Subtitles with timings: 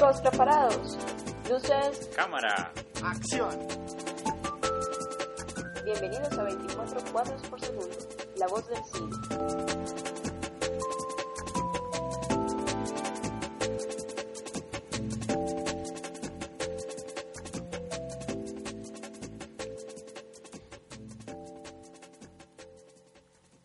[0.00, 0.98] Chicos, preparados.
[1.50, 2.08] Luces.
[2.16, 2.72] Cámara.
[3.04, 3.50] Acción.
[5.84, 7.96] Bienvenidos a 24 cuadros por segundo.
[8.38, 9.14] La voz del cine.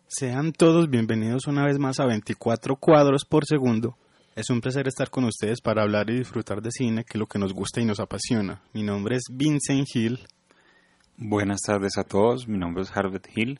[0.06, 3.96] Sean todos bienvenidos una vez más a 24 cuadros por segundo.
[4.36, 7.26] Es un placer estar con ustedes para hablar y disfrutar de cine, que es lo
[7.26, 8.60] que nos gusta y nos apasiona.
[8.74, 10.18] Mi nombre es Vincent Hill.
[11.16, 13.58] Buenas tardes a todos, mi nombre es Harvard Hill.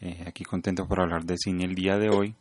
[0.00, 2.36] Eh, aquí contento por hablar de cine el día de hoy.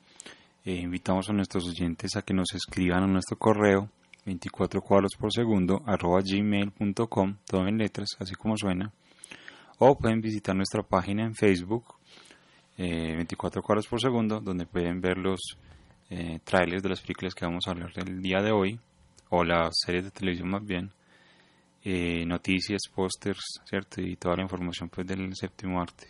[0.63, 3.89] Eh, invitamos a nuestros oyentes a que nos escriban a nuestro correo
[4.27, 8.93] 24 cuadros por segundo arroba gmail.com, todo en letras, así como suena.
[9.79, 11.95] O pueden visitar nuestra página en Facebook
[12.77, 15.39] eh, 24 cuadros por segundo, donde pueden ver los
[16.11, 18.77] eh, trailers de las películas que vamos a hablar del día de hoy,
[19.29, 20.91] o las series de televisión más bien,
[21.83, 24.01] eh, noticias, pósters, ¿cierto?
[24.01, 26.07] Y toda la información pues del séptimo arte.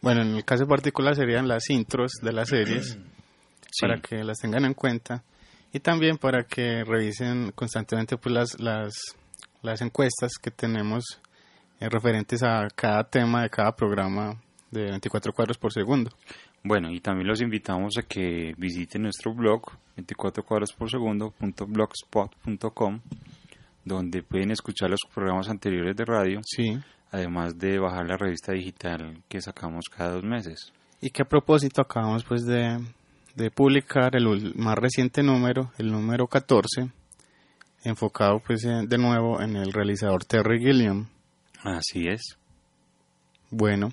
[0.00, 2.96] Bueno, en el caso particular serían las intros de las series,
[3.72, 3.86] Sí.
[3.86, 5.22] para que las tengan en cuenta.
[5.72, 8.94] Y también para que revisen constantemente pues, las, las,
[9.62, 11.20] las encuestas que tenemos
[11.78, 16.10] eh, referentes a cada tema de cada programa de 24 cuadros por segundo.
[16.62, 19.62] Bueno, y también los invitamos a que visiten nuestro blog
[19.96, 23.00] 24 cuadros por segundo blogspot.com
[23.84, 26.78] donde pueden escuchar los programas anteriores de radio, Sí.
[27.10, 30.72] además de bajar la revista digital que sacamos cada dos meses.
[31.00, 32.78] Y que a propósito acabamos pues de,
[33.34, 36.90] de publicar el más reciente número, el número 14,
[37.84, 41.06] enfocado pues de nuevo en el realizador Terry Gilliam.
[41.62, 42.36] Así es.
[43.50, 43.88] Bueno,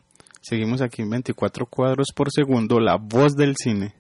[0.48, 3.94] seguimos aquí en 24 cuadros por segundo, la voz del cine.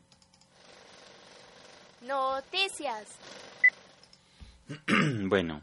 [2.05, 3.17] Noticias.
[5.27, 5.61] bueno,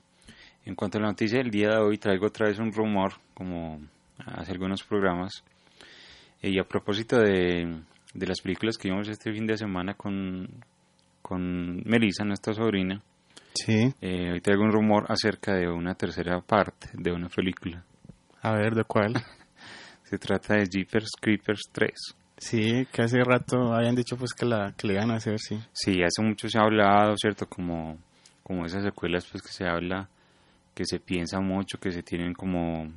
[0.64, 3.80] en cuanto a la noticia del día de hoy, traigo otra vez un rumor, como
[4.26, 5.32] hace algunos programas.
[6.42, 7.80] Eh, Y a propósito de,
[8.14, 10.48] de las películas que vimos este fin de semana con,
[11.22, 13.00] con Melissa, nuestra sobrina,
[13.54, 17.84] Sí, eh, hoy traigo un rumor acerca de una tercera parte de una película.
[18.42, 19.14] a ver, ¿de cuál?
[20.14, 21.90] Se trata de Jeepers Creepers 3.
[22.38, 25.58] Sí, que hace rato habían dicho pues que la que le iban a hacer, sí.
[25.72, 27.46] Sí, hace mucho se ha hablado, ¿cierto?
[27.48, 27.98] Como,
[28.44, 30.08] como esas secuelas pues que se habla,
[30.72, 32.92] que se piensa mucho, que se tienen como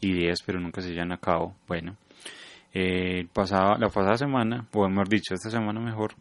[0.00, 1.54] ideas pero nunca se llevan a cabo.
[1.68, 1.94] Bueno,
[2.72, 6.14] eh, el pasado- la pasada semana, o mejor dicho, esta semana mejor,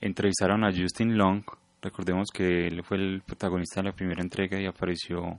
[0.00, 1.42] entrevistaron a Justin Long.
[1.82, 5.38] Recordemos que él fue el protagonista de la primera entrega y apareció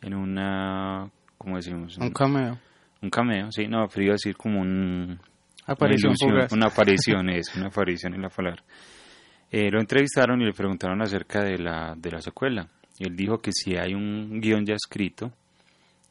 [0.00, 1.98] en una, ¿cómo decimos?
[1.98, 2.58] Un cameo.
[3.02, 5.18] Un cameo, sí, no, pero iba a decir como un,
[5.66, 8.62] Aparición una, ilusión, una aparición es, una aparición en la palabra.
[9.50, 12.68] Eh, lo entrevistaron y le preguntaron acerca de la, de la secuela.
[12.98, 15.32] Y él dijo que si hay un guion ya escrito,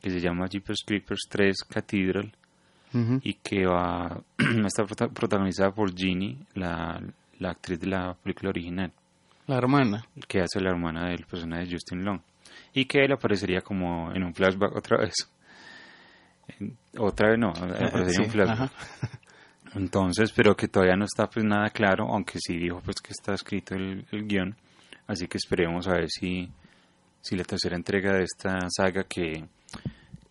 [0.02, 2.32] que se llama Jeepers Creepers 3 Cathedral,
[3.22, 4.20] y que va
[4.66, 7.00] está prota- protagonizada por Ginny, la,
[7.38, 8.92] la actriz de la película original,
[9.46, 10.04] La hermana.
[10.28, 12.20] que hace la hermana del personaje de Justin Long.
[12.74, 15.14] Y que él aparecería como en un flashback otra vez.
[16.98, 18.72] Otra vez no, en sí, un flashback.
[19.76, 23.34] Entonces, pero que todavía no está pues nada claro, aunque sí dijo pues que está
[23.34, 24.56] escrito el, el guion,
[25.08, 26.50] así que esperemos a ver si,
[27.22, 29.46] si la tercera entrega de esta saga que,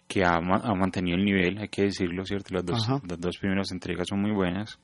[0.09, 2.55] que ha, ha mantenido el nivel, hay que decirlo, ¿cierto?
[2.55, 3.01] Las dos, Ajá.
[3.09, 4.79] las dos primeras entregas son muy buenas,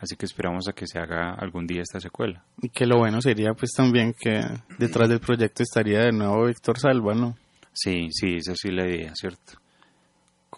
[0.00, 2.42] así que esperamos a que se haga algún día esta secuela.
[2.62, 4.40] Y que lo bueno sería pues también que
[4.78, 7.36] detrás del proyecto estaría de nuevo Víctor Salva, ¿no?
[7.72, 9.54] Sí, sí, esa sí la idea, ¿cierto?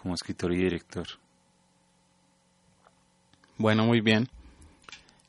[0.01, 1.07] Como escritor y director.
[3.57, 4.29] Bueno, muy bien.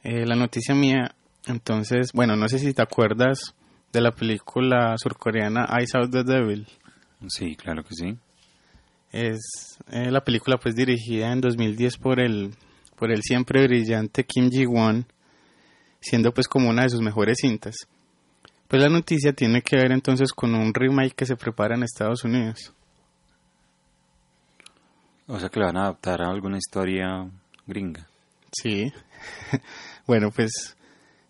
[0.02, 1.14] Eh, la noticia mía,
[1.46, 3.54] entonces, bueno, no sé si te acuerdas
[3.94, 6.66] de la película surcoreana Eyes Out the Devil.
[7.28, 8.18] Sí, claro que sí.
[9.10, 12.54] Es eh, la película pues dirigida en 2010 por el
[12.94, 15.06] por el siempre brillante Kim Ji-won,
[15.98, 17.74] siendo pues como una de sus mejores cintas.
[18.66, 22.24] Pues la noticia tiene que ver entonces con un remake que se prepara en Estados
[22.24, 22.74] Unidos.
[25.28, 27.28] O sea que la van a adaptar a alguna historia
[27.66, 28.07] gringa.
[28.51, 28.92] Sí.
[30.07, 30.77] bueno, pues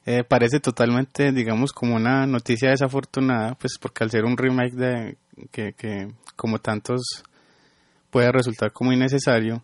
[0.06, 5.17] eh, parece totalmente, digamos, como una noticia desafortunada, pues porque al ser un remake de
[5.50, 7.25] que, que como tantos
[8.11, 9.62] puede resultar como innecesario.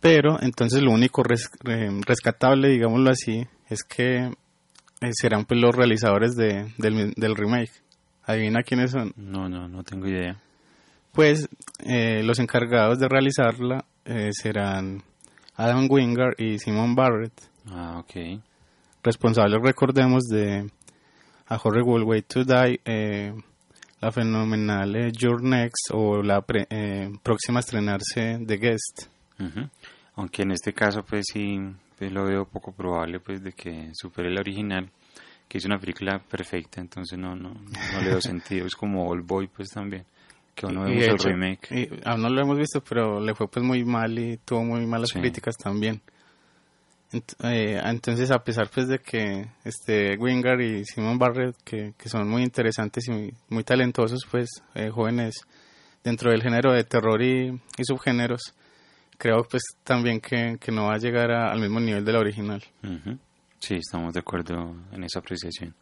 [0.00, 4.26] Pero entonces lo único res- eh, rescatable, digámoslo así, es que
[5.00, 7.72] eh, serán pues los realizadores de, del, del remake.
[8.24, 9.12] Adivina quiénes son.
[9.16, 10.40] No, no, no tengo idea.
[11.12, 11.48] Pues
[11.84, 15.02] eh, los encargados de realizarla eh, serán
[15.56, 17.32] Adam Wingard y Simon Barrett,
[17.70, 18.40] Ah, ok.
[19.02, 20.70] responsables, recordemos, de
[21.46, 23.32] a Horrible Way to Die, eh,
[24.00, 29.06] la fenomenal eh, Your Next o la pre- eh, próxima a estrenarse The Guest.
[29.38, 29.68] Ujú.
[30.16, 31.58] Aunque en este caso pues sí
[31.98, 34.90] pues, lo veo poco probable pues de que supere la original,
[35.46, 39.26] que es una película perfecta, entonces no no no le doy sentido, es como Old
[39.26, 40.04] Boy pues también,
[40.54, 41.68] que aún no vemos de el hecho, remake.
[41.72, 44.86] y aún no lo hemos visto, pero le fue pues muy mal y tuvo muy
[44.86, 45.18] malas Sí.
[45.20, 46.00] críticas también.
[47.12, 52.08] Ent- eh, entonces, a pesar pues de que este Wingard y Simon Barrett, que, que
[52.08, 55.34] son muy interesantes y muy, talentosos, pues eh, jóvenes
[56.02, 58.40] dentro del género de terror y, y subgéneros,
[59.18, 62.18] creo pues también que, que no va a llegar a- al mismo nivel de la
[62.20, 62.62] original.
[62.82, 63.18] Ujú.
[63.58, 65.74] Sí, estamos de acuerdo en esa apreciación.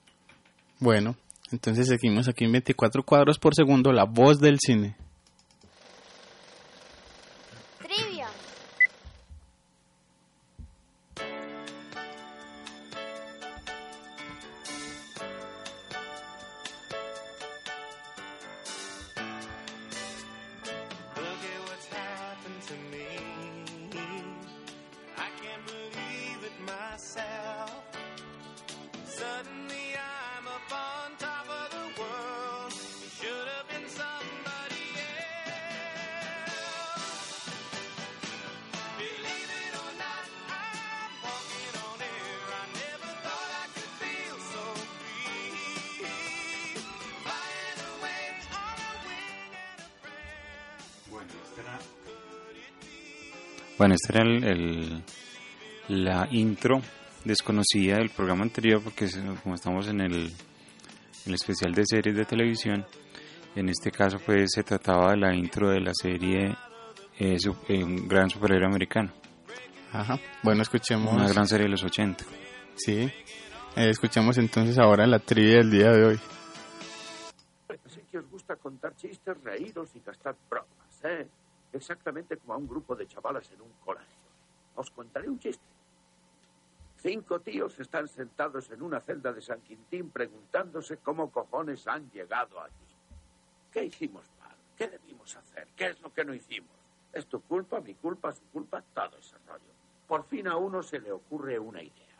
[0.81, 1.15] Bueno,
[1.53, 4.97] entonces seguimos aquí en 24 cuadros por segundo, la voz del cine.
[54.01, 55.03] Esta era el, el-
[55.89, 56.81] la intro
[57.25, 59.09] desconocida del programa anterior porque
[59.43, 60.33] como estamos en el,
[61.27, 62.87] el especial de series de televisión,
[63.57, 66.57] en este caso pues se trataba de la intro de la serie
[67.19, 69.11] eh, su- eh, Un Gran Superhéroe Americano,
[69.93, 70.19] Ajá.
[70.45, 71.13] Bueno, escuchemos.
[71.13, 72.25] una gran serie de los 80.
[72.77, 73.11] Sí.
[73.77, 76.21] Eh, escuchemos entonces ahora la trivia del día de hoy.
[77.87, 81.27] Sé que os gusta contar chistes, reíros y gastar bromas, ¿eh?
[81.73, 84.07] Exactamente como a un grupo de chavalas en un colegio.
[84.75, 85.65] Os contaré un chiste.
[86.97, 92.61] Cinco tíos están sentados en una celda de San Quintín preguntándose cómo cojones han llegado
[92.61, 92.75] allí.
[93.73, 94.55] ¿Qué hicimos mal?
[94.77, 95.69] ¿Qué debimos hacer?
[95.77, 96.71] ¿Qué es lo que no hicimos?
[97.13, 98.83] ¿Es tu culpa, mi culpa, su culpa?
[98.83, 99.65] Todo ese rollo.
[100.07, 102.19] Por fin a uno se le ocurre una idea.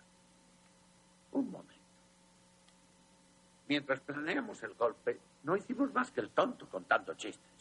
[1.33, 1.75] Un momento.
[3.69, 7.60] Mientras planeamos el golpe, no hicimos más que el tonto contando chistes.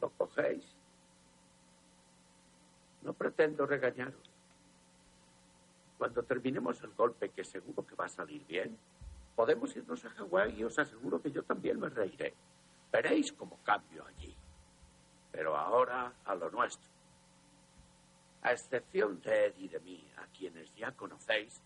[0.00, 0.64] ¿Lo cogéis?
[3.02, 4.30] No pretendo regañaros.
[5.98, 8.76] Cuando terminemos el golpe, que seguro que va a salir bien,
[9.36, 12.34] podemos irnos a Hawái y os aseguro que yo también me reiré.
[12.92, 14.34] Veréis cómo cambio allí.
[15.32, 16.88] Pero ahora a lo nuestro.
[18.42, 21.60] A excepción de Ed y de mí, a quienes ya conocéis,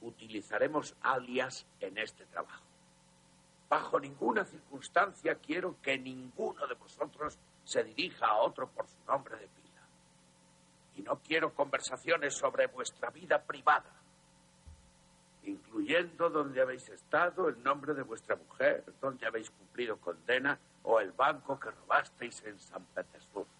[0.00, 2.64] utilizaremos alias en este trabajo.
[3.68, 9.36] Bajo ninguna circunstancia quiero que ninguno de vosotros se dirija a otro por su nombre
[9.36, 9.82] de pila.
[10.96, 13.92] Y no quiero conversaciones sobre vuestra vida privada,
[15.44, 21.12] incluyendo dónde habéis estado, el nombre de vuestra mujer, dónde habéis cumplido condena o el
[21.12, 23.50] banco que robasteis en San Petersburgo.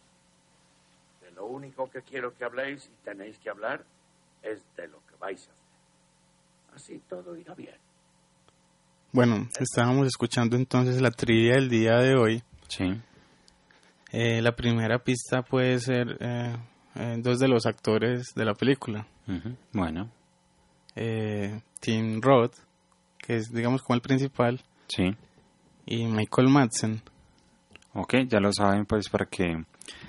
[1.21, 3.85] De lo único que quiero que habléis y tenéis que hablar
[4.41, 6.77] es de lo que vais a hacer.
[6.77, 7.77] Así todo irá bien.
[9.13, 12.43] Bueno, estábamos escuchando entonces la trivia del día de hoy.
[12.69, 13.03] Sí,
[14.11, 16.57] Eh, la primera pista puede ser eh,
[16.95, 19.07] eh, dos de los actores de la película.
[19.73, 20.11] bueno,
[20.97, 22.55] Eh, Tim Roth,
[23.19, 25.15] que es digamos como el principal, sí.
[25.87, 27.03] y Michael Madsen.
[27.95, 29.65] Ok, ya lo saben pues para que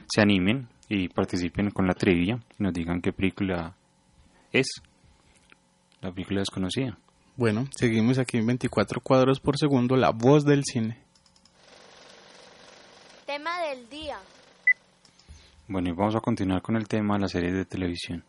[0.08, 3.75] se animen y participen con la trivia y nos digan qué película
[4.51, 4.68] es.
[6.01, 6.98] La película desconocida.
[7.36, 10.98] Bueno, seguimos aquí en 24 cuadros por segundo, la voz del cine.
[13.76, 14.18] Día.
[15.68, 18.24] Bueno, y vamos a continuar con el tema de la serie de televisión.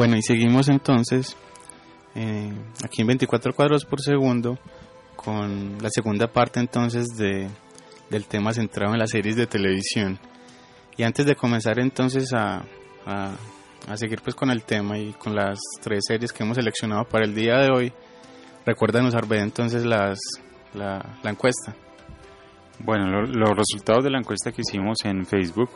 [0.00, 1.36] Bueno, y seguimos entonces
[2.14, 2.50] eh,
[2.82, 4.58] aquí en 24 cuadros por segundo
[5.14, 7.50] con la segunda parte entonces de,
[8.08, 10.18] del tema centrado en las series de televisión.
[10.96, 12.62] Y antes de comenzar entonces a,
[13.04, 13.34] a,
[13.88, 17.26] a seguir pues con el tema y con las tres series que hemos seleccionado para
[17.26, 17.92] el día de hoy,
[18.64, 20.18] recuérdanos Arbe entonces las,
[20.72, 21.76] la, la encuesta.
[22.78, 25.68] Bueno, lo- los resultados de la encuesta que hicimos en Facebook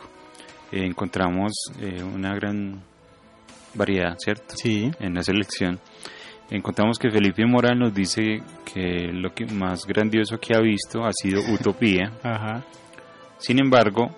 [0.71, 2.81] eh, encontramos eh, una gran
[3.75, 4.55] variedad, ¿cierto?
[4.55, 5.79] Sí, En la selección.
[6.49, 8.39] Encontramos que Felipe Moral nos dice
[8.71, 12.11] que lo que más grandioso que ha visto ha sido Utopía.
[12.23, 12.63] ajá,
[13.39, 14.09] Sin embargo,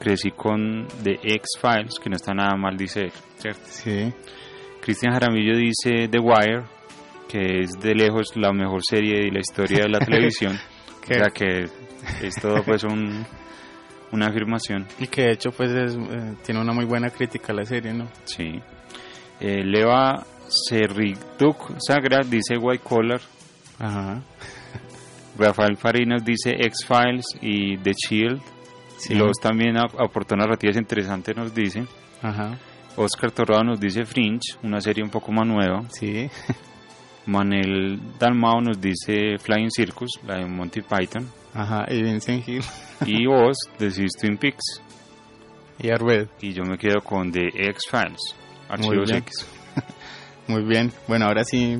[0.00, 3.62] crecí con The X-Files, que no está nada mal, dice él, ¿cierto?
[3.66, 4.12] sí,
[4.82, 6.64] Cristian Jaramillo dice The Wire,
[7.28, 10.56] que es de lejos la mejor serie de la historia de la televisión.
[11.02, 11.64] o sea que
[12.22, 13.24] es todo pues un,
[14.12, 14.86] una afirmación.
[14.98, 17.92] y que de hecho pues es, eh, tiene una muy buena crítica a la serie,
[17.92, 18.06] ¿no?
[18.24, 18.60] Sí.
[19.40, 23.20] Eh, Leva Serrituk Sagra dice White Collar.
[23.78, 24.22] Ajá,
[25.38, 28.40] Rafael Farinas dice X-Files y The Shield.
[28.98, 31.84] sí, Los también ap- aportó narrativas interesantes, nos dice.
[32.22, 32.58] ajá,
[32.96, 35.82] Oscar Torrado nos dice Fringe, una serie un poco más nueva.
[35.90, 36.30] sí,
[37.26, 41.28] Manel Dalmao nos dice Flying Circus, la de Monty Python.
[41.54, 42.62] ajá, y Vincent Hill
[43.04, 44.80] Y vos decís Twin Peaks.
[45.78, 46.28] y Arbed.
[46.40, 48.34] Y yo me quedo con The X-Files,
[48.68, 49.18] Archivos bien.
[49.18, 49.46] X.
[50.48, 51.78] Muy bien, bueno, ahora sí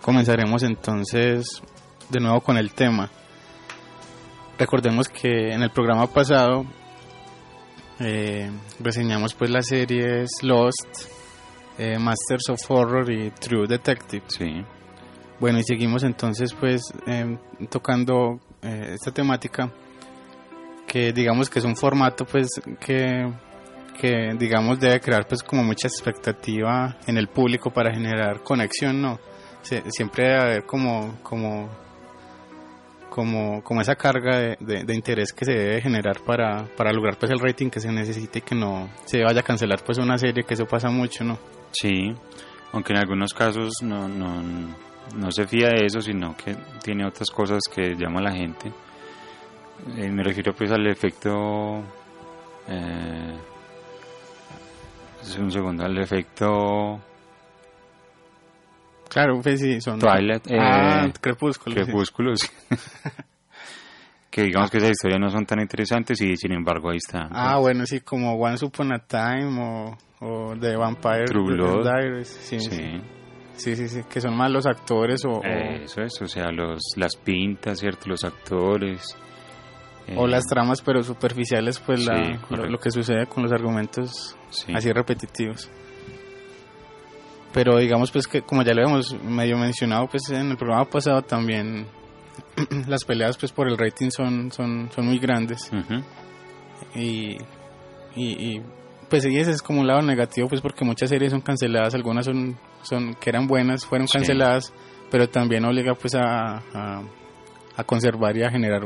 [0.00, 1.62] comenzaremos entonces
[2.08, 3.10] de nuevo con el tema.
[4.58, 6.64] Recordemos que en el programa pasado
[8.00, 11.08] eh, reseñamos pues las series Lost,
[11.78, 14.24] eh, Masters of Horror y True Detective.
[14.28, 14.64] Sí,
[15.40, 17.36] Bueno, y seguimos entonces pues eh,
[17.70, 19.72] tocando esta temática
[20.88, 22.48] que digamos que es un formato pues
[22.80, 23.30] que,
[24.00, 29.18] que digamos debe crear pues como mucha expectativa en el público para generar conexión, ¿no?
[29.62, 31.68] Se- siempre debe haber como, como,
[33.10, 37.18] como, como esa carga de, de- de interés que se debe generar para, para lograr
[37.18, 40.16] pues el rating que se necesite y que no se vaya a cancelar pues una
[40.18, 41.38] serie, que eso pasa mucho, ¿no?
[41.72, 42.14] sí.
[42.70, 44.42] Aunque en algunos casos no, no,
[45.16, 48.70] no se fía de eso, sino que tiene otras cosas que llama a la gente.
[49.96, 51.82] Eh, me refiero pues al efecto...
[52.68, 53.34] Eh,
[55.36, 57.00] un segundo, al efecto
[59.08, 59.98] Claro, pues sí, son...
[59.98, 61.74] Twilight, eh, ah, Crepúsculo.
[61.76, 61.82] sí.
[61.82, 62.38] Crepúsculos.
[64.30, 67.28] que digamos que esas historias no son tan interesantes y sin embargo ahí están.
[67.32, 71.84] Ah, bueno, sí, como Once Upon a Time o, o The Vampire True Blood.
[71.84, 72.28] Diaries.
[72.28, 73.00] Sí, sí, sí.
[73.56, 76.80] sí, sí, sí, que son más los actores o, o- Eso es, o sea, los,
[76.96, 78.10] las pintas, ¿cierto?
[78.10, 79.16] Los actores.
[80.08, 82.70] Eh, o las tramas, pero superficiales, pues la, Sí, lo, correcto.
[82.72, 84.72] lo que sucede con los argumentos sí.
[84.74, 85.70] así repetitivos.
[87.52, 91.22] Pero digamos, pues que como ya lo habíamos medio mencionado, pues en el programa pasado
[91.22, 91.86] también
[92.86, 95.70] las peleas pues por el rating son, son, son muy grandes.
[95.72, 96.02] Ujú,
[96.94, 97.36] y,
[98.14, 98.62] y, y,
[99.08, 102.26] pues sí, ese es como un lado negativo pues porque muchas series son canceladas algunas
[102.26, 104.18] son son que eran buenas fueron Sí.
[104.18, 104.72] canceladas
[105.10, 107.02] pero también obliga pues a, a,
[107.78, 108.82] a conservar y a generar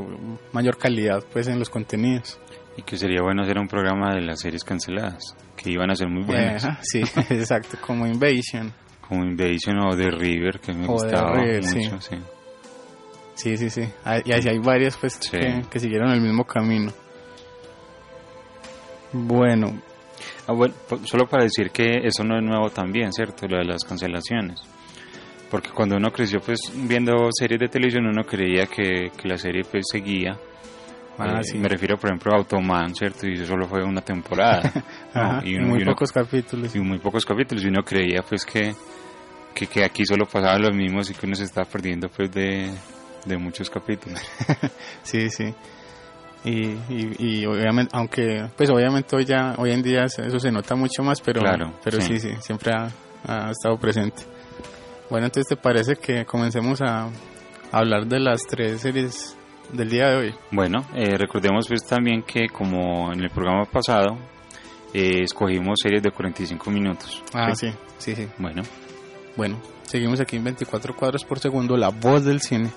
[0.52, 2.38] mayor calidad pues en los contenidos
[2.76, 6.08] Y que sería bueno hacer un programa de las series canceladas, que iban a ser
[6.08, 8.72] muy buenas, Eh, sí exacto como Invasion
[9.08, 12.16] como Invasion o The River, que me O gustaba River, mucho, sí.
[13.34, 15.30] sí sí sí Hay- y así hay varias pues Sí.
[15.38, 16.92] que, que siguieron el mismo camino
[19.12, 19.80] bueno
[20.46, 23.46] Ah, bueno, solo para decir que eso no es nuevo también, ¿cierto?
[23.48, 24.60] Lo de las cancelaciones.
[25.52, 29.62] Porque cuando uno creció pues viendo series de televisión uno creía que, que la serie
[29.70, 30.36] pues seguía.
[31.18, 31.58] ah, Eh, sí.
[31.58, 33.26] Me refiero por ejemplo a Automan, ¿cierto?
[33.28, 34.62] Y eso solo fue una temporada.
[35.44, 38.22] y, y uno- muy y uno- pocos capítulos y muy pocos capítulos y uno creía
[38.22, 38.74] pues que,
[39.54, 42.70] que, que aquí solo pasaba lo mismo y que uno se estaba perdiendo pues de,
[43.26, 44.20] de muchos capítulos.
[45.02, 45.54] Sí, sí.
[46.44, 50.74] Y, y, y obviamente, aunque, pues obviamente hoy ya, hoy en día eso se nota
[50.74, 52.18] mucho más, pero, Claro, pero sí.
[52.18, 52.30] sí.
[52.30, 52.88] sí, siempre ha,
[53.28, 54.24] ha estado presente.
[55.12, 57.10] Bueno, entonces te parece que comencemos a,
[57.70, 59.36] hablar de las tres series
[59.70, 60.34] del día de hoy.
[60.50, 64.16] Bueno, eh, recordemos pues también que como en el programa pasado
[64.94, 67.22] eh, escogimos series de 45 minutos.
[67.34, 68.26] Ah, sí, sí, sí.
[68.38, 68.62] Bueno,
[69.36, 72.70] Bueno, seguimos aquí en 24 cuadros por segundo, la voz del cine.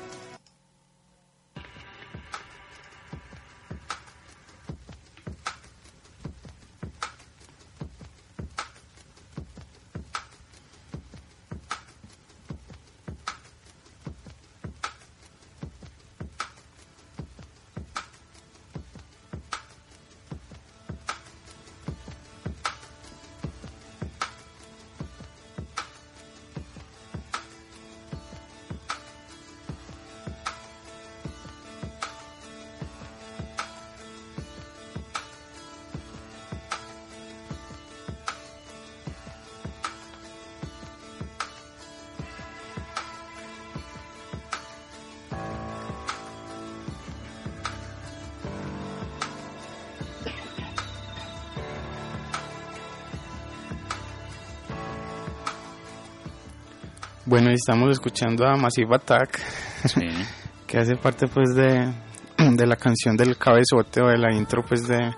[57.67, 59.39] Estamos escuchando a Massive Attack,
[59.87, 60.01] Sí,
[60.67, 61.91] que hace parte pues de,
[62.37, 65.11] de la canción del cabezote o de la intro pues de,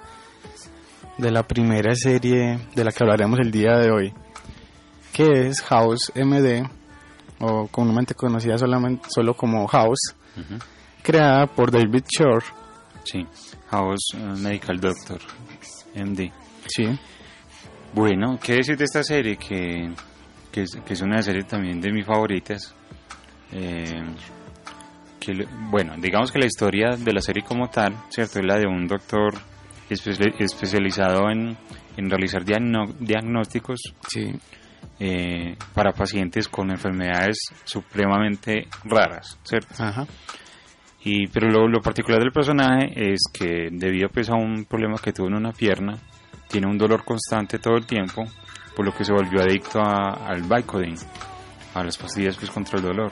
[1.18, 4.14] de la primera serie de la que hablaremos el día de hoy,
[5.12, 6.64] que es House MD,
[7.42, 10.16] o comúnmente conocida solamente, solo como House,
[11.04, 12.46] creada por David Shore.
[13.04, 13.28] sí.
[13.72, 15.20] House eh, Medical Doctor,
[15.96, 16.32] MD.
[16.66, 16.98] Sí,
[17.94, 19.36] Bueno, ¿qué decir de esta serie?
[19.36, 19.92] Que,
[20.52, 22.74] que, es, que es una serie también de mis favoritas.
[23.52, 24.04] Eh,
[25.20, 28.40] que, bueno, digamos que la historia de la serie como tal, ¿cierto?
[28.40, 29.34] Es la de un doctor
[29.90, 31.58] espe- especializado en,
[31.98, 34.32] en realizar diagno- diagnósticos sí,
[35.00, 39.74] eh, para pacientes con enfermedades supremamente raras, ¿cierto?
[39.84, 40.06] ajá,
[41.04, 45.14] Y, pero lo, lo particular del personaje es que debido pues, a un problema que
[45.14, 45.98] tuvo en una pierna,
[46.48, 48.24] tiene un dolor constante todo el tiempo,
[48.78, 50.96] por lo que se volvió adicto a- al Vicodin,
[51.74, 53.12] a las pastillas pues, contra el dolor.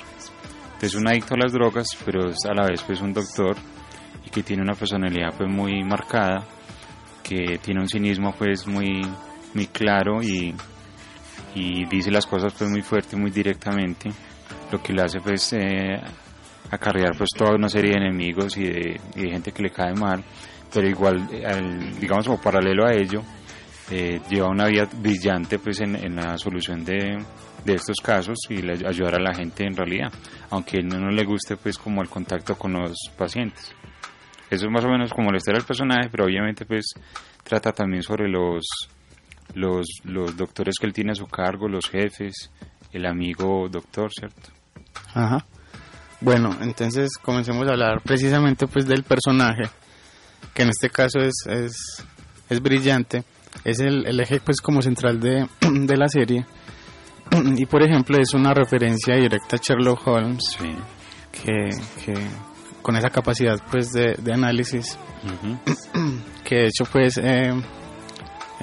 [0.66, 3.58] Entonces es un adicto a las drogas, pero es a la vez pues, un doctor
[4.24, 6.44] y que tiene una personalidad pues, muy marcada,
[7.24, 9.02] que tiene un cinismo pues, muy,
[9.56, 10.54] muy claro y,
[11.56, 14.12] y dice las cosas pues, muy fuerte muy directamente,
[14.72, 16.00] lo que le hace pues, eh,
[16.70, 19.94] acarrear pues toda una serie de enemigos y de, y de gente que le cae
[19.96, 20.24] mal,
[20.74, 23.22] pero igual, al- digamos como paralelo a ello,
[23.92, 27.18] eh, lleva una vida brillante pues en, en la solución de,
[27.64, 30.12] de estos casos y le ayudar a la gente en realidad,
[30.50, 33.74] aunque no, no le guste pues como el contacto con los pacientes.
[34.50, 36.86] Eso es más o menos como la historia del personaje, pero obviamente pues
[37.44, 38.66] trata también sobre los,
[39.56, 42.52] los, los doctores que él tiene a su cargo, los jefes,
[42.92, 44.52] el amigo doctor, ¿cierto?
[45.14, 45.46] ajá.
[46.22, 49.64] Bueno, entonces comencemos a hablar precisamente pues del personaje,
[50.54, 52.06] que en este caso es, es,
[52.50, 53.24] es brillante,
[53.64, 56.46] es el, el eje pues como central de, de la serie,
[57.58, 60.76] y por ejemplo es una referencia directa a Sherlock Holmes, Sí.
[61.32, 61.70] que,
[62.06, 62.14] que
[62.82, 64.98] con esa capacidad pues de, de análisis,
[66.44, 67.52] que de hecho pues eh,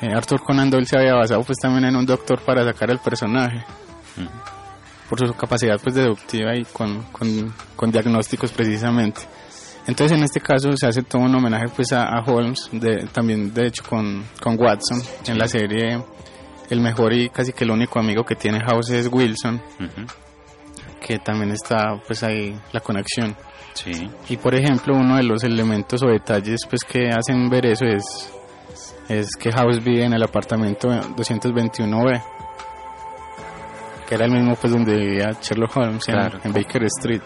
[0.01, 2.99] eh, Arthur Conan Doyle se había basado pues también en un doctor para sacar el
[2.99, 3.65] personaje.
[5.09, 9.21] Por su capacidad pues deductiva y con, con, con diagnósticos precisamente.
[9.87, 13.53] Entonces en este caso se hace todo un homenaje pues a, a Holmes, de, también
[13.53, 16.01] de hecho con, con Watson en la serie
[16.71, 19.61] el mejor y casi que el único amigo que tiene House es Wilson,
[21.05, 23.37] que también está pues ahí la conexión.
[23.75, 24.09] Sí.
[24.29, 28.33] Y por ejemplo uno de los elementos o detalles pues que hacen ver eso es,
[29.09, 32.23] es que House vive en el apartamento 221B,
[34.09, 37.23] que era el mismo pues donde vivía Sherlock Holmes en Baker Street.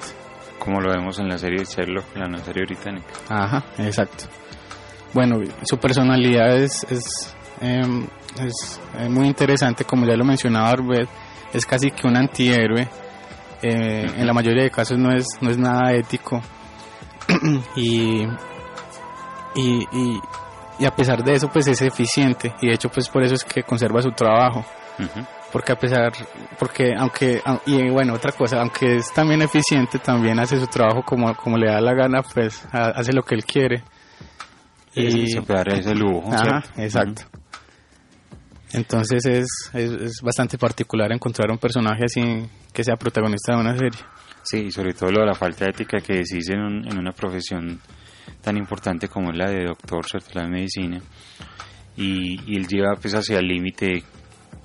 [0.58, 3.06] Como lo vemos en la serie de Sherlock, la nueva serie británica.
[3.28, 4.24] Ajá, exacto.
[5.12, 8.06] Bueno, su personalidad es, es, em,
[8.40, 11.08] es, eh, muy interesante, como ya lo mencionaba Arbet,
[11.52, 12.88] es casi que un antihéroe.
[13.62, 16.42] Eh, en la mayoría de casos no es, no es nada ético.
[17.76, 18.22] y,
[19.54, 20.20] y, y,
[20.78, 22.54] y a pesar de eso, pues es eficiente.
[22.60, 24.64] Y de hecho, pues por eso es que conserva su trabajo.
[24.98, 25.26] Ujú.
[25.52, 26.12] Porque a pesar,
[26.58, 31.02] porque aunque, au- y bueno, otra cosa, aunque es también eficiente, también hace su trabajo
[31.02, 33.82] como, como le da la gana, pues ha- hace lo que él quiere.
[34.94, 36.28] Y se puede ese lujo.
[36.32, 36.80] Ajá, ¿cierto?
[36.82, 37.22] exacto.
[38.72, 43.76] Entonces es, es, es bastante particular encontrar un personaje así que sea protagonista de una
[43.76, 44.00] serie.
[44.42, 46.98] Sí, y sobre todo lo de la falta de ética que decís en, un- en
[46.98, 47.80] una profesión
[48.42, 50.30] tan importante como es la de doctor, ¿cierto?
[50.34, 51.00] La de medicina.
[51.96, 54.02] Y, y él lleva pues hacia el límite,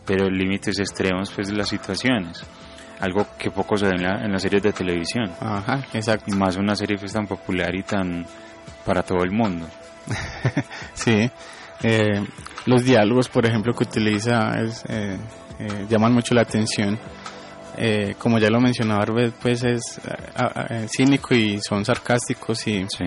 [0.06, 2.44] pero límites extremos pues de las situaciones.
[3.00, 5.32] Algo que poco se ve en, la- en las series de televisión.
[5.40, 6.26] Ajá, exacto.
[6.28, 8.26] Y más una serie pues tan popular y tan
[8.86, 9.68] para todo el mundo.
[10.94, 11.30] Sí.
[11.84, 12.24] Eh,
[12.68, 15.18] los diálogos, por ejemplo, que utiliza es, eh,
[15.60, 17.00] eh, llaman mucho la atención.
[17.78, 20.00] Eh, como ya lo mencionaba Arbet, pues es
[20.70, 23.06] eh, cínico y son sarcásticos y, Sí.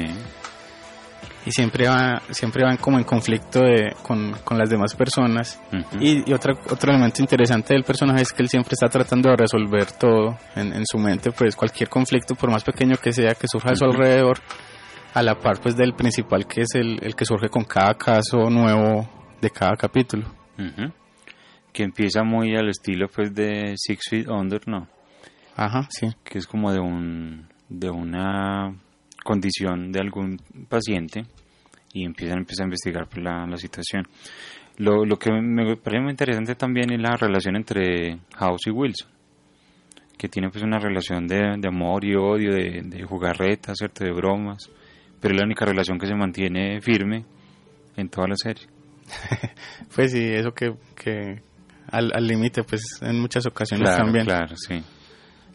[1.46, 5.60] Y siempre, va, siempre van como en conflicto de- con, con las demás personas.
[5.72, 6.02] Ujú.
[6.02, 9.36] Y, y otra, otro elemento interesante del personaje es que él siempre está tratando de
[9.36, 13.46] resolver todo en, en su mente, pues cualquier conflicto, por más pequeño que sea, que
[13.48, 14.38] surja a su alrededor,
[15.12, 18.48] a la par pues del principal que es el, el que surge con cada caso
[18.50, 19.08] nuevo
[19.40, 20.26] de cada capítulo.
[20.58, 20.92] Ujú.
[21.72, 24.88] Que empieza muy al estilo pues de Six Feet Under, ¿no?
[25.56, 26.08] Ajá, sí.
[26.24, 28.74] que es como de un de una
[29.24, 31.24] condición de algún paciente
[31.92, 34.06] y empiezan, empiezan a investigar pues, la, la situación.
[34.76, 39.08] Lo, lo que me parece muy interesante también es la relación entre House y Wilson,
[40.18, 44.04] que tiene pues una relación de, de amor y odio, de, de jugarretas, ¿cierto?
[44.04, 44.68] de bromas,
[45.20, 47.24] pero es la única relación que se mantiene firme
[47.96, 48.66] en toda la serie.
[49.94, 51.40] Pues sí, eso que, que
[51.92, 54.24] al al límite pues en muchas ocasiones Claro, también.
[54.24, 54.82] claro, sí.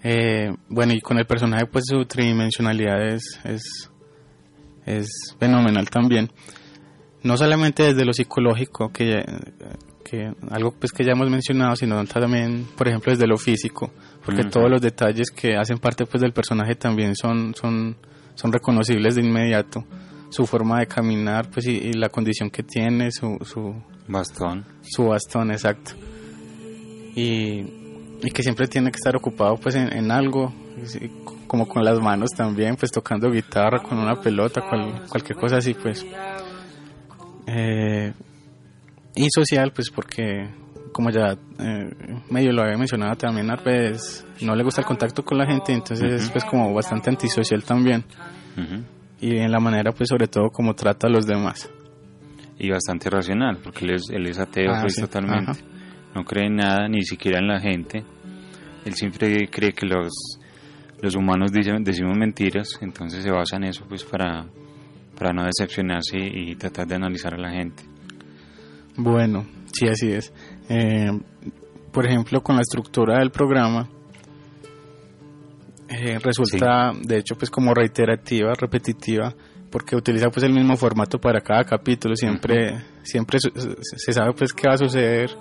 [0.04, 3.92] Eh, bueno, y con el personaje, pues su tridimensionalidad es, es,
[4.86, 5.10] es
[5.40, 6.32] fenomenal también.
[7.24, 9.26] No solamente desde lo psicológico, que,
[10.06, 13.92] que algo pues que ya hemos mencionado, sino también, por ejemplo, desde lo físico,
[14.24, 17.98] porque todos los detalles que hacen parte pues del personaje también son, son,
[18.36, 19.86] son reconocibles de inmediato.
[20.30, 23.74] Su forma de caminar, pues y, y la condición que tiene, su, su,
[24.08, 24.64] Bastón.
[24.82, 25.92] su bastón, exacto.
[27.16, 27.64] Y,
[28.22, 30.54] y que siempre tiene que estar ocupado pues en, en algo,
[31.48, 35.74] como con las manos también, pues tocando guitarra, con una pelota, cual- cualquier cosa así
[35.74, 36.06] pues.
[37.48, 38.14] Eh,
[39.16, 40.48] y social pues porque
[40.92, 41.90] como ya eh,
[42.30, 46.22] medio lo había mencionado también Arpes no le gusta el contacto con la gente entonces
[46.24, 48.04] es pues como bastante antisocial también
[48.56, 48.84] Ujú.
[49.20, 51.70] y en la manera pues sobre todo como trata a los demás
[52.60, 55.02] Y bastante racional, porque él es, él es ateo Ah, pues, sí.
[55.02, 55.52] totalmente.
[55.52, 55.60] Ajá.
[56.16, 58.04] No cree en nada, ni siquiera en la gente.
[58.86, 60.12] Él siempre cree que los,
[61.02, 64.46] los humanos dicen, decimos mentiras, entonces se basa en eso pues para,
[65.18, 67.84] para no decepcionarse y tratar de analizar a la gente.
[68.96, 70.34] Bueno, sí, así es.
[70.70, 71.12] Eh,
[71.92, 73.88] por ejemplo, con la estructura del programa,
[75.90, 79.34] eh, resulta, de hecho, pues como reiterativa, repetitiva,
[79.72, 82.16] porque utiliza pues el mismo formato para cada capítulo.
[82.16, 85.32] Siempre, siempre se sabe pues qué va a suceder.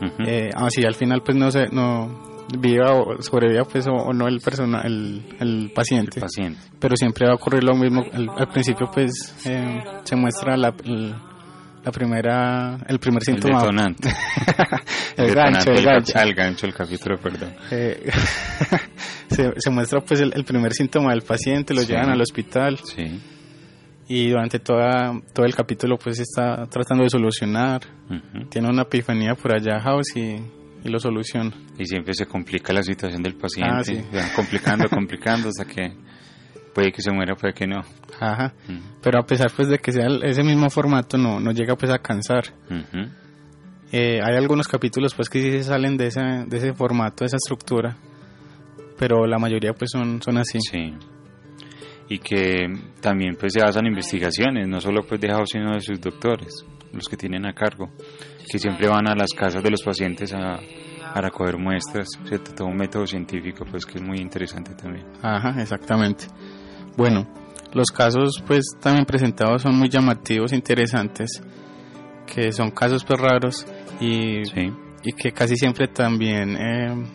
[0.00, 0.22] Ujú.
[0.26, 4.26] Eh, así al final pues no se, no viva o sobreviva pues o, o no
[4.26, 6.60] el persona, el, el paciente Paciente.
[6.80, 8.02] pero siempre va a ocurrir lo mismo.
[8.12, 11.14] Al, al principio, pues, eh, se muestra la, el-
[11.82, 13.60] la primera, el primer El síntoma.
[13.60, 14.08] detonante.
[15.16, 16.18] el gancho, detonante el del gancho.
[16.18, 17.54] al gancho del capítulo, perdón.
[17.70, 18.10] Eh,
[19.30, 21.86] se, se muestra, pues, el, el primer síntoma del paciente, lo Sí.
[21.88, 23.18] llevan al hospital Sí.
[24.12, 27.82] Y durante toda, todo el capítulo, pues, está tratando de solucionar.
[28.48, 30.34] Tiene una epifanía por allá, House, y,
[30.84, 31.52] y lo soluciona.
[31.78, 33.72] Y siempre se complica la situación del paciente.
[33.72, 34.02] Ah, sí.
[34.12, 35.92] van complicando, complicando hasta que
[36.74, 37.82] puede que se muera, puede que no.
[38.18, 38.52] Ajá.
[39.00, 41.98] Pero a pesar, pues, de que sea ese mismo formato, no, no llega, pues, a
[42.00, 42.46] cansar.
[43.92, 47.26] Eh, hay algunos capítulos pues que sí se salen de ese, de ese formato, de
[47.26, 47.96] esa estructura,
[48.98, 50.58] pero la mayoría pues son, son así.
[50.60, 50.94] Sí.
[52.10, 52.66] Y que
[53.00, 56.66] también pues se basan en investigaciones, no solo pues de House, sino de sus doctores,
[56.92, 57.88] los que tienen a cargo,
[58.50, 60.58] que siempre van a las casas de los pacientes a,
[61.14, 62.52] a recoger muestras, ¿cierto?
[62.52, 65.06] Todo un método científico pues que es muy interesante también.
[65.22, 66.26] Ajá, exactamente.
[66.96, 67.26] Bueno,
[67.72, 71.40] los casos pues también presentados son muy llamativos, interesantes,
[72.26, 73.64] que son casos pues raros
[74.00, 74.68] y, Sí.
[75.04, 77.06] y que casi siempre también eh,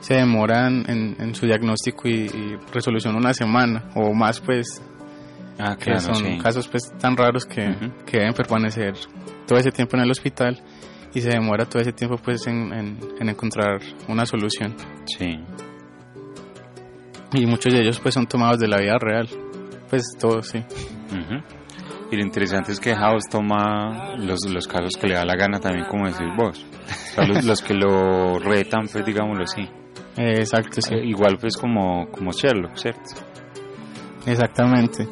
[0.00, 4.82] se demoran en, en su diagnóstico y, y resolución una semana o más pues
[5.62, 6.38] Ah, que claro, son sí.
[6.38, 7.74] casos pues tan raros que,
[8.06, 8.94] que deben permanecer
[9.46, 10.58] todo ese tiempo en el hospital
[11.12, 15.38] y se demora todo ese tiempo pues en, en- en encontrar una solución Sí.
[17.34, 19.28] y muchos de ellos pues son tomados de la vida real
[19.90, 20.64] pues todos sí.
[22.12, 25.60] Y lo interesante es que House toma los, los casos que le da la gana
[25.60, 26.64] también, como decís vos.
[26.88, 29.68] O sea, los, los que lo retan, pues digámoslo así.
[30.16, 33.00] Eh, exacto sí Eh, igual pues como, como Sherlock, ¿cierto?
[34.26, 35.06] exactamente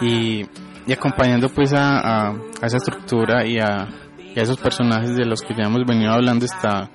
[0.00, 0.44] y,
[0.86, 2.30] y acompañando pues a, a-
[2.62, 3.88] a esa estructura y a,
[4.18, 6.88] y a esos personajes de los que ya hemos venido hablando está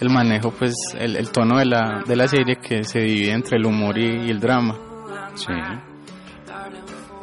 [0.00, 3.58] el manejo pues el, el tono de la, de la serie que se divide entre
[3.58, 4.74] el humor y- y el drama
[5.34, 5.52] Sí.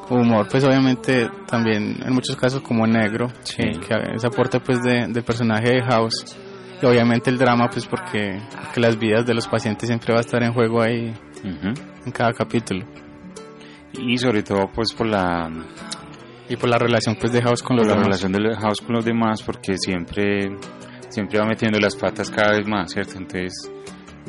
[0.10, 3.58] humor pues obviamente también en muchos casos como negro Sí.
[3.58, 6.26] que, que ese aporte pues de- del personaje de House
[6.82, 10.22] y obviamente el drama pues porque, porque las vidas de los pacientes siempre va a
[10.22, 12.86] estar en juego ahí en cada capítulo
[13.94, 15.50] Y sobre todo pues por la,
[16.50, 18.82] y por la relación pues de House con los por la demás relación de House
[18.82, 20.50] con los demás, porque siempre,
[21.10, 23.18] siempre va metiendo las patas cada vez más, ¿cierto?
[23.18, 23.72] Entonces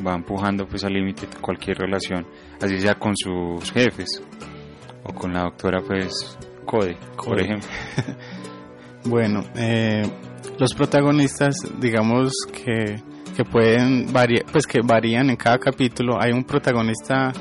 [0.05, 2.25] va empujando pues al límite cualquier relación,
[2.61, 4.23] así sea con sus jefes
[5.03, 7.43] o con la doctora pues Code, por Code.
[7.43, 7.69] ejemplo.
[9.05, 10.01] bueno eh,
[10.59, 13.01] los protagonistas digamos que,
[13.35, 17.31] que pueden variar pues que varían en cada capítulo hay un protagonista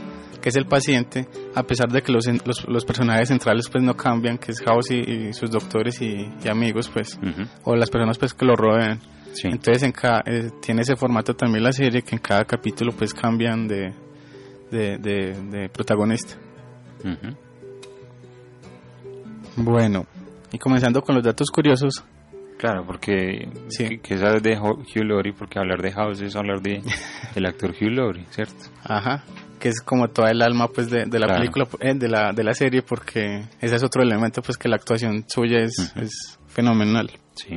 [0.41, 3.95] que es el paciente a pesar de que los, los, los personajes centrales pues no
[3.95, 7.19] cambian que es House y, y sus doctores y, y amigos pues
[7.65, 9.01] o las personas pues que lo rodean
[9.37, 9.49] Sí.
[9.49, 13.13] Entonces en cada, eh, tiene ese formato también la serie que en cada capítulo pues
[13.13, 13.93] cambian de,
[14.71, 16.37] de, de, de protagonista.
[19.57, 20.07] Bueno,
[20.53, 22.03] y comenzando con los datos curiosos,
[22.59, 23.99] Claro, porque Sí.
[23.99, 26.83] que, sabes de Hugh Laurie, porque hablar de House es hablar de
[27.35, 28.65] el actor Hugh Laurie, ¿cierto?
[28.85, 29.25] ajá,
[29.61, 31.41] que es como toda el alma pues de, de la Claro.
[31.41, 34.77] película, eh, de, la, de la serie, porque ese es otro elemento pues que la
[34.77, 37.11] actuación suya es, es fenomenal.
[37.35, 37.57] Sí.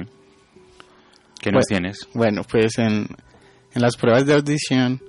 [1.41, 2.07] ¿Qué nos Pues- tienes?
[2.13, 3.07] Bueno, pues en,
[3.73, 5.01] en las pruebas de audición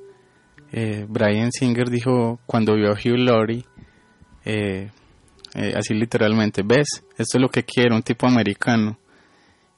[0.73, 3.65] eh, Brian Singer dijo cuando vio a Hugh Laurie,
[4.45, 4.89] eh,
[5.75, 6.87] así literalmente, ves,
[7.19, 8.97] esto es lo que quiero, un tipo americano,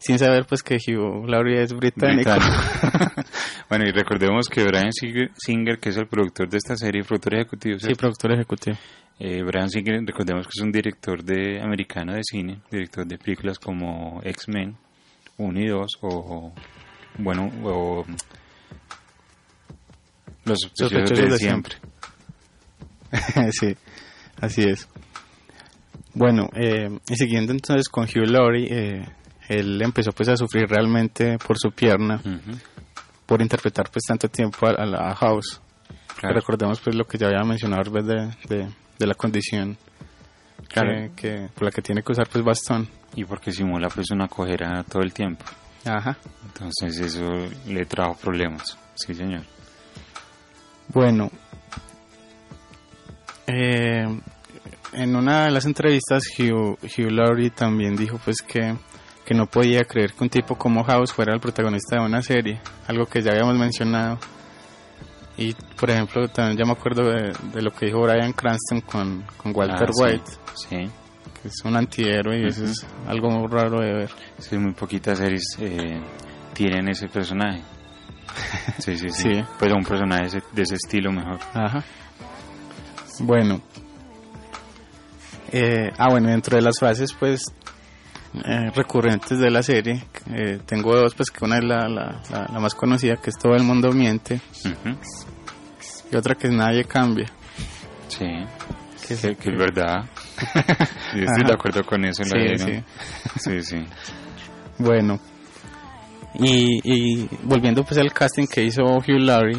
[0.03, 2.31] sin saber pues que Hugh Laurie es británico.
[2.31, 3.23] Británico.
[3.69, 7.79] bueno, y recordemos que Brian Singer, que es el productor de esta serie, productor ejecutivo,
[7.79, 8.77] sí, productor ejecutivo.
[9.19, 13.59] Eh, Brian Singer, recordemos que es un director de americano de cine, director de películas
[13.59, 14.77] como X-Men
[15.39, 16.53] 1 y 2 o,
[17.19, 18.05] bueno, o
[20.45, 21.77] Los sospechosos de, de siempre.
[23.53, 23.77] sí,
[24.41, 24.89] así es.
[26.15, 29.07] Bueno, eh, y siguiendo entonces con Hugh Laurie, eh,
[29.49, 32.59] él empezó pues a sufrir realmente por su pierna, Ujú,
[33.27, 35.61] por interpretar pues tanto tiempo a, a la House.
[36.19, 36.35] claro.
[36.37, 38.07] Recordemos pues lo que ya había mencionado en vez
[38.49, 39.77] de, de, de la condición
[40.69, 41.11] Claro.
[41.17, 42.89] que, que- por la que tiene que usar pues bastón.
[43.15, 45.45] Y porque simula pues una cojera todo el tiempo.
[45.85, 46.17] Ajá.
[46.47, 47.29] Entonces eso
[47.67, 48.79] le trajo problemas.
[48.95, 49.43] Sí, señor.
[50.89, 51.31] Bueno,
[53.47, 54.07] eh,
[54.93, 58.75] en una de las entrevistas Hugh, Hugh Laurie también dijo pues que,
[59.25, 62.61] que no podía creer que un tipo como House fuera el protagonista de una serie,
[62.89, 64.19] algo que ya habíamos mencionado.
[65.37, 69.25] Y por ejemplo también ya me acuerdo de, de lo que dijo Brian Cranston con,
[69.37, 70.03] con Walter Ah, sí.
[70.05, 70.91] White, Sí.
[71.41, 74.11] que es un antihéroe y eso es algo muy raro de ver.
[74.39, 76.01] Sí, muy poquitas series eh,
[76.53, 77.63] tienen ese personaje.
[78.79, 79.35] Sí, sí, sí.
[79.35, 79.45] Sí.
[79.59, 81.39] Pero un personaje de ese, de ese estilo mejor.
[81.55, 81.83] Ajá.
[83.21, 83.61] Bueno.
[85.51, 87.53] Eh, ah, bueno, dentro de las frases, pues,
[88.35, 92.47] eh, recurrentes de la serie, eh, tengo dos, pues, que una es la, la, la,
[92.53, 94.41] la más conocida, que es todo el mundo miente,
[96.11, 97.27] y otra que es nadie cambia.
[98.09, 98.27] Sí,
[99.09, 100.05] Que que, que es verdad.
[101.15, 101.47] Yo estoy Ajá.
[101.49, 102.23] de acuerdo con eso.
[102.25, 102.83] la Sí, sí.
[103.39, 103.87] sí, sí.
[104.79, 105.19] Bueno.
[106.35, 109.59] Y, y volviendo pues al casting que hizo Hugh Laurie,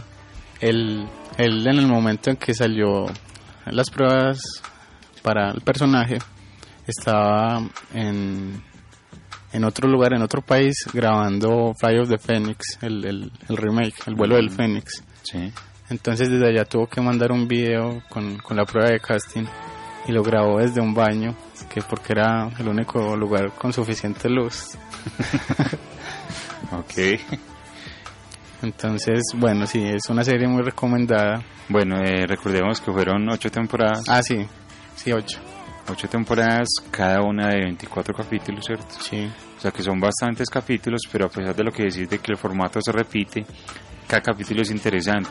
[0.60, 1.08] él,
[1.38, 3.06] él en el momento en que salió
[3.68, 4.42] las pruebas
[5.22, 6.18] para el personaje,
[6.88, 7.62] estaba
[7.94, 8.62] en,
[9.52, 13.96] en otro lugar, en otro país, grabando Fly of the Phoenix, el, el, el remake,
[14.08, 15.04] el vuelo del Fénix.
[15.24, 15.52] Sí.
[15.90, 19.46] Entonces desde allá tuvo que mandar un video con, con la prueba de casting
[20.08, 21.36] y lo grabó desde un baño,
[21.70, 24.78] que porque era el único lugar con suficiente luz.
[26.72, 27.20] Ok.
[28.62, 31.44] Entonces, bueno, sí, es una serie muy recomendada.
[31.68, 34.04] Bueno, eh, recordemos que fueron ocho temporadas.
[34.08, 34.48] Ah, sí,
[34.96, 35.40] sí, ocho.
[35.90, 38.96] Ocho temporadas, cada una de 24 capítulos, ¿cierto?
[39.02, 42.20] Sí, O sea que son bastantes capítulos, pero a pesar de lo que decís de
[42.20, 43.46] que el formato se repite,
[44.08, 45.30] cada capítulo es interesante.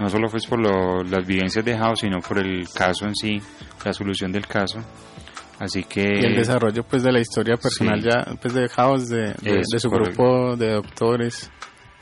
[0.00, 3.40] No solo pues por lo- las vivencias de House, sino por el caso en sí,
[3.84, 4.80] la solución del caso.
[5.60, 6.00] Así que...
[6.20, 8.08] y el desarrollo pues de la historia personal sí.
[8.10, 11.50] ya pues de House, de, de, de su grupo de doctores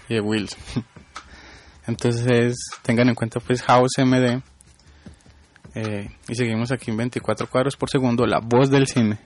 [0.08, 0.56] y de Wills.
[1.86, 4.40] Entonces, tengan en cuenta pues House MD.
[5.74, 9.18] Eh, y seguimos aquí en 24 cuadros por segundo, la voz del cine.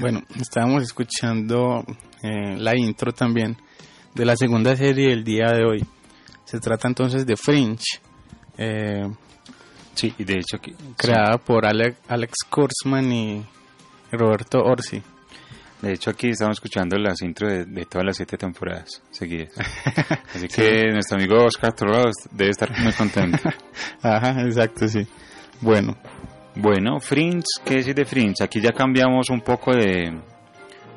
[0.00, 1.84] Bueno, estábamos escuchando
[2.22, 3.56] eh, la intro también
[4.14, 5.84] de la segunda serie del día de hoy.
[6.44, 8.00] Se trata entonces de Fringe,
[8.58, 9.08] eh,
[9.94, 10.74] Sí, y de hecho aquí...
[10.96, 13.44] creada por Ale- Alex Kurzman y
[14.12, 15.02] Roberto Orsi.
[15.82, 19.50] De hecho aquí estamos escuchando las intro de, de todas las siete temporadas seguidas.
[20.34, 23.38] Así que nuestro amigo Oscar Torrados debe estar muy contento.
[24.02, 25.06] Ajá, exacto, sí.
[25.60, 25.96] Bueno,
[26.60, 28.42] Bueno, Fringe, ¿qué decir de Fringe?
[28.44, 30.12] Aquí ya cambiamos un poco de,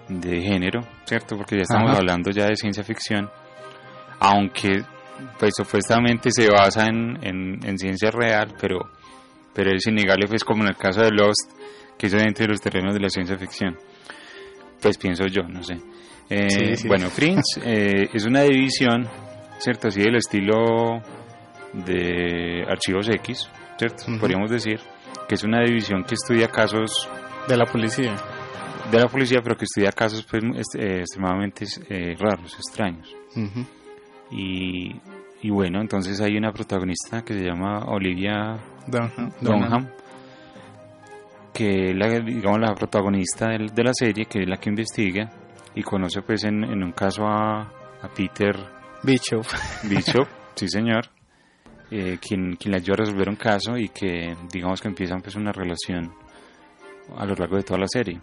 [0.09, 1.37] de género, ¿cierto?
[1.37, 1.99] Porque ya estamos Ajá.
[1.99, 3.29] hablando ya de ciencia ficción,
[4.19, 4.83] aunque
[5.39, 8.79] pues supuestamente se basa en, en, en ciencia real, pero,
[9.53, 11.51] pero es innegable, pues como en el caso de Lost,
[11.97, 13.77] que es dentro de los terrenos de la ciencia ficción.
[14.81, 15.75] Pues pienso yo, no sé.
[16.29, 16.87] Eh, Sí, sí.
[16.87, 19.07] Bueno, Fringe eh, es una división,
[19.59, 19.87] ¿cierto?
[19.87, 21.01] Así del estilo
[21.73, 24.05] de Archivos X, ¿cierto?
[24.19, 24.79] Podríamos decir
[25.27, 26.91] que es una división que estudia casos
[27.47, 28.15] de la policía.
[28.91, 30.43] de la policía, pero que estudia casos pues,
[30.75, 33.15] eh, extremadamente eh, raros, extraños.
[34.31, 34.91] Y,
[35.41, 38.57] y bueno, entonces hay una protagonista que se llama Olivia
[38.87, 39.31] Dunham.
[39.41, 39.89] Dunham,
[41.53, 45.29] que es la, digamos, la protagonista de, la serie, que es la que investiga
[45.75, 48.55] y conoce pues en, en un caso a, a Peter
[49.03, 49.45] Bishop.
[49.83, 51.05] Bishop, sí señor,
[51.95, 55.35] eh, quien, quien le ayuda a resolver un caso y que digamos que empiezan pues
[55.35, 56.11] una relación
[57.17, 58.19] a lo largo de toda la serie,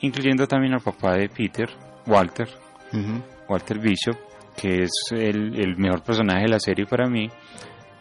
[0.00, 1.68] incluyendo también al papá de Peter,
[2.06, 2.48] Walter,
[2.92, 3.22] Ujú.
[3.48, 4.16] Walter Bishop,
[4.56, 7.28] que es el, el mejor personaje de la serie para mí,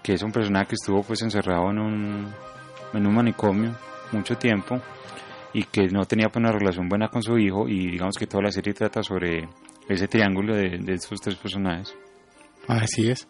[0.02, 2.34] que es un personaje que estuvo pues encerrado en un,
[2.94, 3.76] en un manicomio
[4.14, 4.80] mucho tiempo
[5.54, 8.44] y que no tenía pues una relación buena con su hijo y digamos que toda
[8.44, 9.50] la serie trata sobre
[9.90, 11.94] ese triángulo de, de estos tres personajes.
[12.68, 13.28] Así es.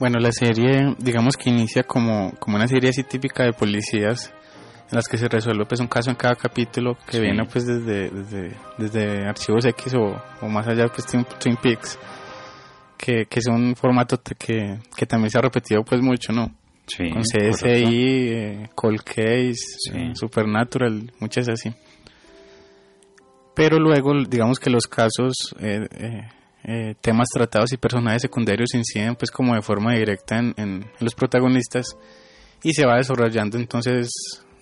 [0.00, 4.32] Bueno, la serie, digamos que inicia como, como una serie así típica de policías,
[4.90, 7.20] en las que se resuelve pues un caso en cada capítulo que Sí.
[7.20, 11.98] viene pues desde, desde, desde Archivos X o, o más allá pues Twin, Twin Peaks,
[12.98, 16.50] que, que es un formato que, que también se ha repetido pues mucho, ¿no?
[16.86, 17.22] Sí, Con.
[17.22, 19.92] CSI, eh, Cold Case, Sí.
[19.94, 21.70] eh, Supernatural, muchas así.
[23.54, 25.86] Pero luego, digamos que los casos, eh,
[26.64, 31.96] eh, temas tratados y personajes secundarios inciden pues como de forma directa en, los protagonistas
[32.62, 34.10] y se va desarrollando entonces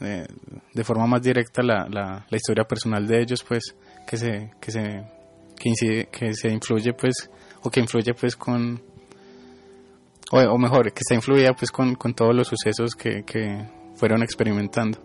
[0.00, 0.26] eh,
[0.72, 3.74] de forma más directa la, la, la historia personal de ellos pues
[4.06, 4.80] que se que se
[5.58, 7.30] que incide que se influye pues
[7.62, 8.80] o que influye pues con
[10.30, 14.22] o, o mejor que está influida pues con, con todos los sucesos que, que fueron
[14.22, 14.98] experimentando.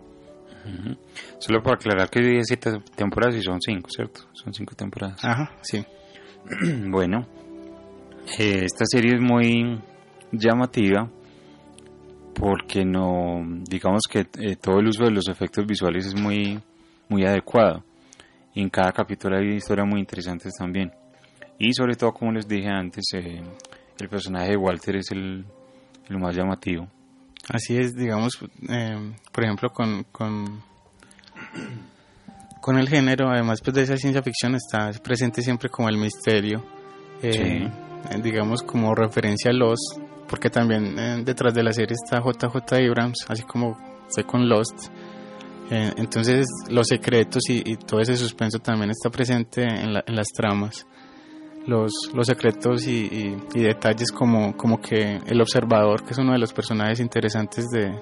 [1.38, 4.22] Solo para aclarar que hay siete temporadas y son cinco, ¿cierto?
[4.32, 5.22] Son cinco temporadas.
[5.22, 5.84] ajá sí
[6.90, 7.26] Bueno,
[8.38, 9.80] eh, esta serie es muy
[10.32, 11.08] llamativa
[12.34, 16.60] porque no, digamos que eh, todo el uso de los efectos visuales es muy,
[17.08, 17.84] muy adecuado.
[18.54, 20.92] En cada capítulo hay historias muy interesantes también.
[21.58, 23.42] Y sobre todo, como les dije antes, eh,
[23.98, 25.44] el personaje de Walter es el,
[26.08, 26.88] el más llamativo.
[27.48, 28.38] Así es, digamos,
[29.32, 30.62] por ejemplo, con, con,
[32.64, 36.64] con el género, además pues, de esa ciencia ficción, está presente siempre como el misterio,
[37.22, 37.40] eh, Sí.
[38.10, 39.98] eh, digamos, como referencia a Lost,
[40.28, 43.76] porque también eh, detrás de la serie está JJ Abrams, así como
[44.08, 44.88] fue con Lost.
[45.70, 50.16] Eh, entonces, los secretos y, y todo ese suspenso también está presente en, la- en
[50.16, 50.86] las tramas.
[51.66, 56.32] Los, los secretos y, y- y detalles como, como que el observador, que es uno
[56.32, 57.92] de los personajes interesantes de,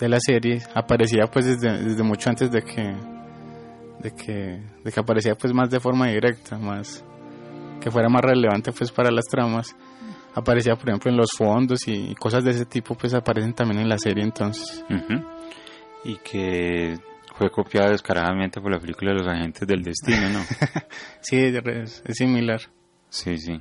[0.00, 2.94] de la serie, aparecía pues desde, desde mucho antes de que,
[4.04, 7.02] de que de que aparecía pues más de forma directa, más
[7.80, 9.74] que fuera más relevante pues para las tramas.
[10.36, 13.88] Aparecía por ejemplo en los fondos y cosas de ese tipo pues aparecen también en
[13.88, 14.84] la serie entonces.
[16.04, 16.98] Y que
[17.36, 20.40] fue copiada descaradamente por la película de los agentes del destino, ¿no?
[21.20, 22.60] Sí, es, es similar.
[23.08, 23.60] sí, sí.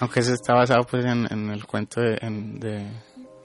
[0.00, 2.84] Aunque eso está basado pues en, en el cuento de, en- de,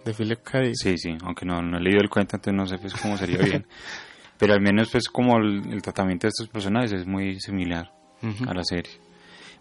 [0.03, 0.59] de Philip K.
[0.73, 3.37] Sí, sí, aunque no, no he leído el cuento, entonces no sé pues cómo sería
[3.37, 3.65] bien.
[4.39, 7.91] Pero al menos pues como el, el tratamiento de estos personajes es muy similar
[8.23, 8.49] Ujú.
[8.49, 8.93] a la serie.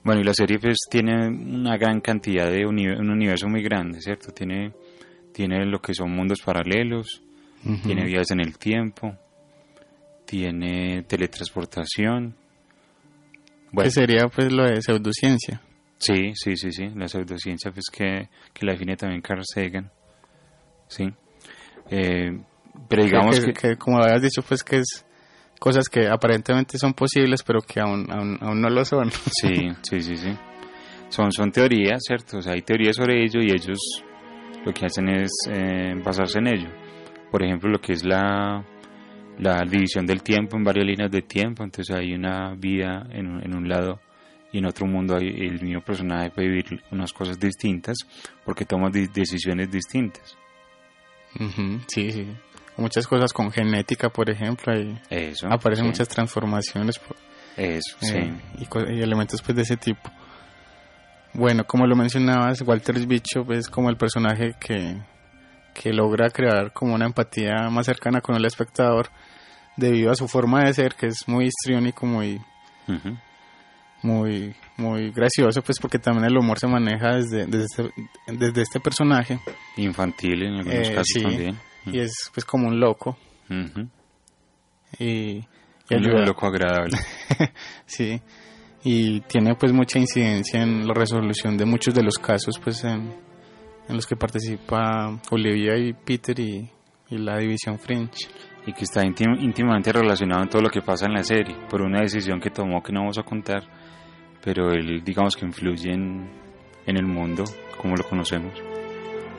[0.04, 4.00] Bueno, y la serie pues tiene una gran cantidad de uni- un universo muy grande,
[4.00, 4.32] ¿cierto?
[4.32, 4.72] Tiene,
[5.32, 7.20] tiene lo que son mundos paralelos,
[7.64, 7.82] Ujú.
[7.84, 9.16] tiene viajes en el tiempo,
[10.24, 12.34] tiene teletransportación.
[13.72, 15.60] Bueno, Que sería pues lo de pseudociencia.
[15.98, 19.90] sí, sí, sí, sí, la pseudociencia pues que, que la define también Carl Sagan,
[20.86, 21.10] ¿sí?
[21.90, 22.38] Eh,
[22.88, 25.04] pero digamos que, que, que, como habías dicho pues que es
[25.58, 29.10] cosas que aparentemente son posibles pero que aún, aún, aún no lo son.
[29.40, 30.36] Sí, sí, sí, sí.
[31.08, 32.38] Son, son teorías, ¿cierto?
[32.38, 33.78] O sea, hay teorías sobre ello y ellos
[34.64, 36.68] lo que hacen es eh, basarse en ello.
[37.30, 38.62] Por ejemplo, lo que es la,
[39.38, 41.64] la división del tiempo en varias líneas de tiempo.
[41.64, 44.00] Entonces hay una vida en, en un lado
[44.52, 47.96] y en otro mundo hay, el mismo personaje puede vivir unas cosas distintas
[48.44, 50.36] porque toma de- decisiones distintas.
[51.38, 52.26] Ujú, Sí, sí.
[52.78, 55.48] Muchas cosas con genética, por ejemplo, y Eso.
[55.50, 57.00] aparecen sí, muchas transformaciones
[57.56, 58.66] Eso, eh, sí.
[58.90, 60.08] y, elementos pues de ese tipo.
[61.34, 64.96] Bueno, como lo mencionabas, Walter Bishop es como el personaje que,
[65.74, 69.08] que logra crear como una empatía más cercana con el espectador
[69.76, 72.40] debido a su forma de ser, que es muy histriónico, muy,
[74.02, 77.92] muy, muy gracioso, pues porque también el humor se maneja desde, desde, este,
[78.28, 79.38] desde este personaje
[79.76, 81.22] Infantil en algunos Eh, casos sí.
[81.22, 81.58] también.
[81.92, 83.16] Y es pues como un loco
[83.50, 83.88] Ujú.
[84.98, 85.44] y, y
[85.90, 86.96] Un ayuda- loco agradable.
[87.86, 88.20] sí
[88.84, 93.12] y tiene pues mucha incidencia en la resolución de muchos de los casos pues en,
[93.88, 96.70] en los que participa Olivia y Peter y,
[97.10, 98.28] y la división French
[98.66, 101.80] y que está íntim- íntimamente relacionado en todo lo que pasa en la serie, por
[101.82, 103.62] una decisión que tomó que no vamos a contar,
[104.44, 106.30] pero él digamos que influye en,
[106.86, 107.44] en el mundo
[107.80, 108.52] como lo conocemos.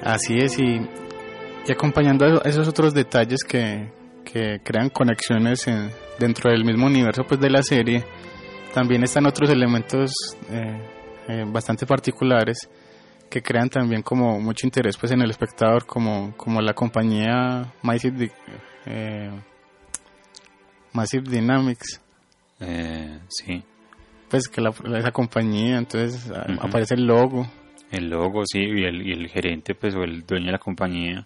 [0.04, 0.82] así es y,
[1.68, 3.90] y acompañando a esos otros detalles que,
[4.26, 8.04] que crean conexiones en- dentro del mismo universo pues de la serie
[8.74, 10.12] también están otros elementos
[10.52, 10.82] eh,
[11.28, 12.70] eh, bastante particulares
[13.30, 18.32] que crean también como mucho interés pues en el espectador como como la compañía Massive,
[18.86, 19.30] eh,
[20.94, 22.02] Massive Dynamics.
[22.60, 23.64] Eh, sí,
[24.30, 26.30] pues que la, esa compañía entonces
[26.60, 27.48] aparece el logo.
[27.92, 31.26] El logo, sí, y el, y el gerente, pues, o el dueño de la compañía,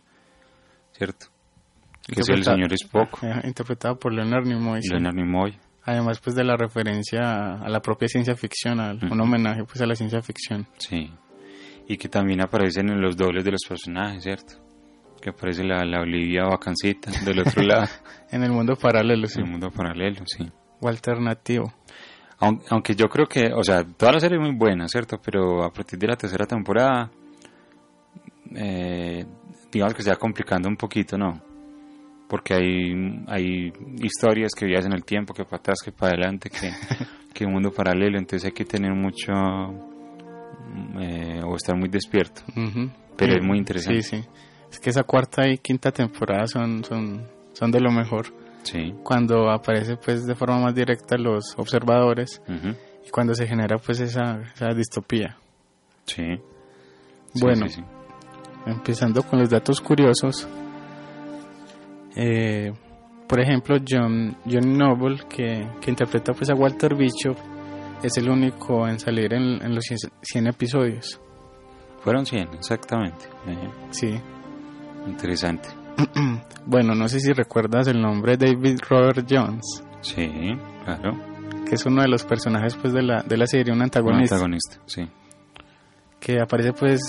[1.04, 1.26] ¿cierto?
[2.08, 4.90] Que es el señor Spock, eh, interpretado por Leonard Nimoy sí.
[4.90, 5.58] Leonard Nimoy.
[5.84, 9.86] además pues de la referencia a, la propia ciencia ficción a un homenaje pues a
[9.86, 11.12] la ciencia ficción Sí.
[11.88, 14.54] Y que también aparecen en los dobles de los personajes, ¿cierto?
[15.22, 17.88] Que aparece la, la Olivia Bacancita del otro lado,
[18.32, 20.50] en el mundo paralelo sí, en el mundo paralelo, sí.
[20.82, 21.74] o alternativo
[22.40, 25.18] Aun- Aunque yo creo que, o sea, toda la serie es muy buena, ¿cierto?
[25.24, 27.10] Pero a partir de la tercera temporada,
[28.56, 29.26] eh,
[29.72, 31.42] digamos que se va complicando un poquito, ¿no?
[32.28, 33.72] Porque hay, hay
[34.02, 36.72] historias que viajan en el tiempo, que para atrás, que para adelante, que,
[37.34, 39.32] que un mundo paralelo, entonces hay que tener mucho,
[41.00, 42.42] eh, o estar muy despierto.
[42.56, 42.90] Ujú.
[43.18, 44.02] Pero Sí, es muy interesante.
[44.02, 44.28] Sí, sí.
[44.72, 48.26] Es que esa cuarta y quinta temporada son, son, son de lo mejor.
[48.64, 48.94] Sí.
[49.04, 52.70] Cuando aparece pues de forma más directa los observadores ujú,
[53.06, 55.38] y cuando se genera pues esa, esa distopía.
[56.06, 56.24] Sí.
[57.34, 57.68] Sí, Bueno.
[57.68, 57.84] sí.
[58.66, 60.48] Empezando con los datos curiosos.
[62.16, 62.72] Eh,
[63.28, 67.36] por ejemplo, John, John Noble, que, que interpreta pues a Walter Bishop,
[68.04, 71.20] es el único en salir en, en los 100, 100 episodios.
[72.04, 73.26] Fueron 100, exactamente.
[73.48, 74.10] Eh, Sí.
[75.08, 75.70] interesante.
[76.66, 80.30] Bueno, no sé si recuerdas el nombre David Robert Jones, Sí,
[80.86, 81.12] claro.
[81.68, 84.36] que es uno de los personajes pues de la, de la serie, un Un antagonista,
[84.36, 85.06] antagonista, sí.
[86.22, 87.02] que aparece pues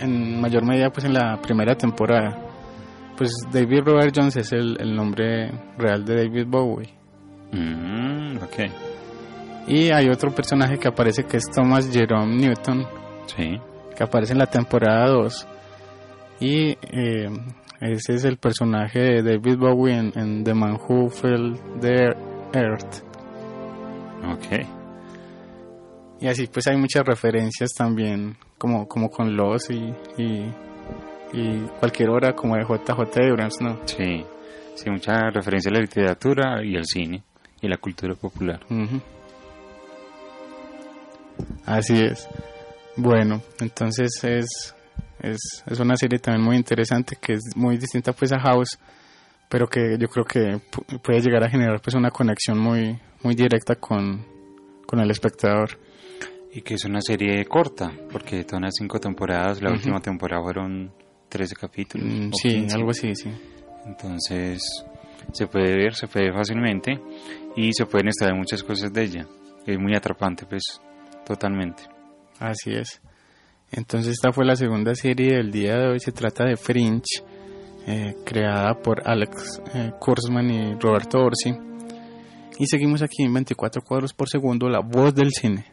[0.00, 2.38] en mayor medida pues en la primera temporada.
[3.16, 6.94] Pues David Robert Jones es el, el nombre real de David Bowie.
[7.52, 8.70] Mm, ok,
[9.68, 12.86] Y hay otro personaje que aparece que es Thomas Jerome Newton,
[13.26, 13.58] sí.
[13.96, 15.48] que aparece en la temporada 2.
[16.40, 17.28] Y eh,
[17.80, 22.14] ese es el personaje de David Bowie en, en The Man Who Fell the
[22.52, 23.02] Earth.
[24.30, 24.66] Ok,
[26.20, 30.52] Y así pues hay muchas referencias también, como, como con Los y, y,
[31.32, 33.00] y cualquier obra como de JJ
[33.30, 33.78] Abrams, ¿no?
[33.86, 34.24] sí.
[34.74, 37.20] Sí, mucha referencia a la literatura y al cine
[37.60, 38.60] y la cultura popular.
[41.66, 42.28] Así es.
[42.96, 44.74] Bueno, entonces es,
[45.20, 48.78] es, es una serie también muy interesante que es muy distinta pues a House,
[49.48, 50.40] pero que yo creo que
[50.70, 54.24] pu- puede llegar a generar pues una conexión muy, muy directa con,
[54.86, 55.70] con el espectador.
[56.52, 59.78] Y que es una serie corta, porque todas las cinco temporadas, la Ujú.
[59.78, 60.90] última temporada fueron
[61.28, 62.06] 13 capítulos.
[62.08, 62.76] Mm, sí, 15.
[62.76, 63.30] algo así, sí.
[63.86, 64.62] Entonces,
[65.32, 66.98] se puede ver, se puede ver fácilmente
[67.56, 69.26] y se pueden extraer muchas cosas de ella.
[69.66, 70.62] Es muy atrapante, pues,
[71.26, 71.82] totalmente.
[72.38, 73.00] Así es.
[73.70, 76.00] Entonces esta fue la segunda serie del día de hoy.
[76.00, 77.22] Se trata de Fringe,
[77.86, 81.50] eh, creada por Alex eh, Kurzman y Roberto Orsi.
[82.58, 85.66] Y seguimos aquí en 24 cuadros por segundo, la voz del cine.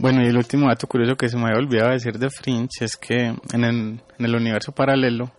[0.00, 2.96] Bueno, y el último dato curioso que se me había olvidado decir de Fringe es
[2.96, 5.30] que en el, en el universo paralelo,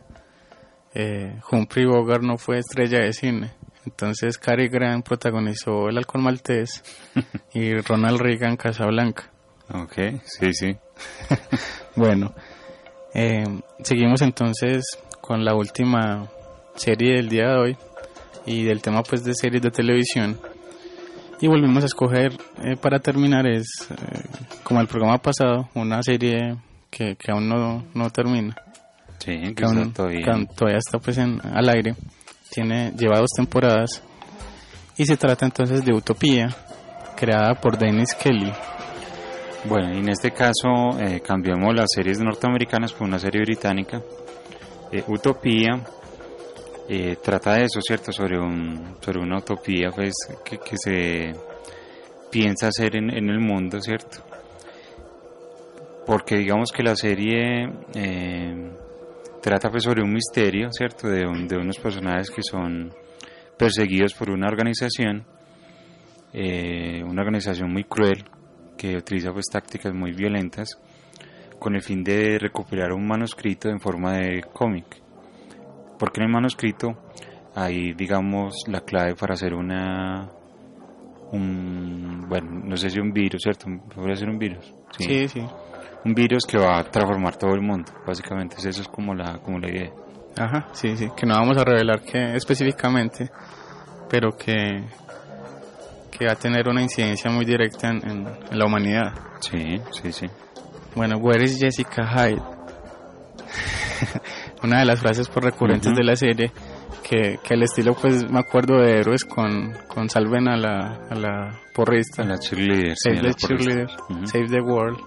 [0.93, 3.53] eh, Humphrey Bogart no fue estrella de cine.
[3.87, 6.83] Entonces Cary Grant protagonizó El Halcón Maltés
[7.55, 9.31] y Ronald Reagan Casablanca.
[9.73, 10.77] Ok, sí, sí.
[11.95, 12.35] Bueno,
[13.15, 13.43] eh,
[13.81, 14.83] seguimos entonces
[15.21, 16.29] con la última
[16.75, 17.77] serie del día de hoy
[18.45, 20.39] y del tema pues de series de televisión.
[21.41, 22.33] Y volvemos a escoger
[22.63, 23.95] eh, para terminar es, eh,
[24.63, 26.55] como el programa pasado, una serie
[26.89, 28.55] que, que aún no, no termina,
[29.17, 30.21] Sí, que aún, todavía.
[30.23, 31.95] que aún todavía está pues en, al aire,
[32.51, 34.03] tiene lleva dos temporadas
[34.97, 36.49] y se trata entonces de Utopía,
[37.15, 38.51] creada por Dennis Kelly.
[39.65, 44.01] Bueno, y en este caso eh, cambiamos las series norteamericanas por una serie británica.
[44.91, 45.81] Eh, Utopía
[46.93, 48.11] eh, trata eso, ¿cierto?
[48.11, 50.13] Sobre, un, sobre una utopía pues,
[50.43, 51.31] que, se
[52.29, 54.17] piensa hacer en, en el mundo, ¿cierto?
[56.05, 58.71] Porque digamos que la serie eh,
[59.41, 61.07] trata pues sobre un misterio, ¿cierto?
[61.07, 62.93] De, de unos personajes que son
[63.57, 65.25] perseguidos por una organización,
[66.33, 68.25] eh, una organización muy cruel
[68.77, 70.77] que utiliza pues tácticas muy violentas
[71.57, 75.00] con el fin de recuperar un manuscrito en forma de cómic.
[76.01, 76.95] Porque en el manuscrito
[77.53, 80.27] hay, digamos, la clave para hacer una
[81.31, 83.67] un bueno, no sé si un virus, ¿cierto?
[83.93, 84.73] ¿Podría ser un virus?
[84.97, 85.45] Sí, sí.
[86.03, 88.55] Un virus que va a transformar todo el mundo, básicamente.
[88.57, 89.91] Eso es como la como la idea.
[90.37, 93.29] Ajá, sí, sí, que no vamos a revelar que específicamente,
[94.09, 94.83] pero que,
[96.09, 99.13] que va a tener una incidencia muy directa en, en- en la humanidad.
[99.41, 100.25] Sí, sí, sí.
[100.95, 102.41] Bueno, Where is Jessica Hyde?
[104.63, 105.97] Una de las frases por recurrentes Ujú.
[105.97, 106.51] de la serie,
[107.07, 111.15] que, que al estilo, pues, me acuerdo de héroes con, con salven a la, a
[111.15, 112.21] la porrista.
[112.21, 112.93] A la cheerleader.
[112.95, 113.89] Save the cheerleader.
[114.25, 114.99] Save the world,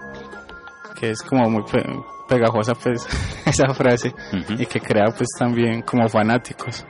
[0.99, 1.85] que es como muy pe-
[2.29, 3.07] pegajosa, pues,
[3.47, 4.13] esa frase,
[4.59, 6.85] y que crea, pues, también como fanáticos.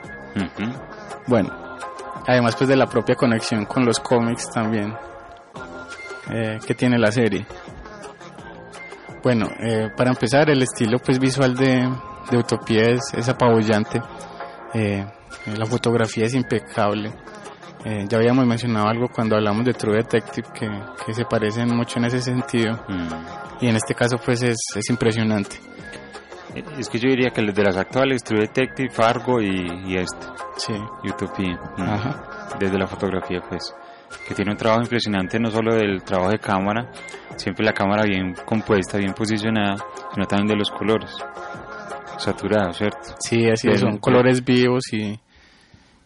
[1.27, 1.51] Bueno,
[2.27, 4.93] además pues de la propia conexión con los cómics también
[6.31, 7.47] eh, que tiene la serie.
[9.23, 11.89] Bueno, eh, para empezar el estilo pues visual de,
[12.31, 14.01] de Utopía es, es apabullante,
[14.77, 15.07] Eh,
[15.57, 17.13] la fotografía es impecable.
[17.85, 20.67] Eh, ya habíamos mencionado algo cuando hablamos de True Detective que,
[21.07, 23.09] que se parecen mucho en ese sentido Mm.
[23.61, 25.57] y en este caso pues es, es impresionante.
[26.79, 30.73] Es que yo diría que de las actuales, True Detective, Fargo y, y este, Sí,
[31.09, 31.59] Utopía.
[31.77, 31.83] Mm.
[31.83, 32.23] ajá.
[32.59, 33.75] Desde la fotografía, pues.
[34.29, 36.91] Que tiene un trabajo impresionante, no solo del trabajo de cámara,
[37.37, 39.77] siempre la cámara bien compuesta, bien posicionada,
[40.15, 41.11] sino también de los colores.
[42.19, 43.15] Saturados, ¿cierto?
[43.19, 45.19] Sí, así es, son colores vivos y,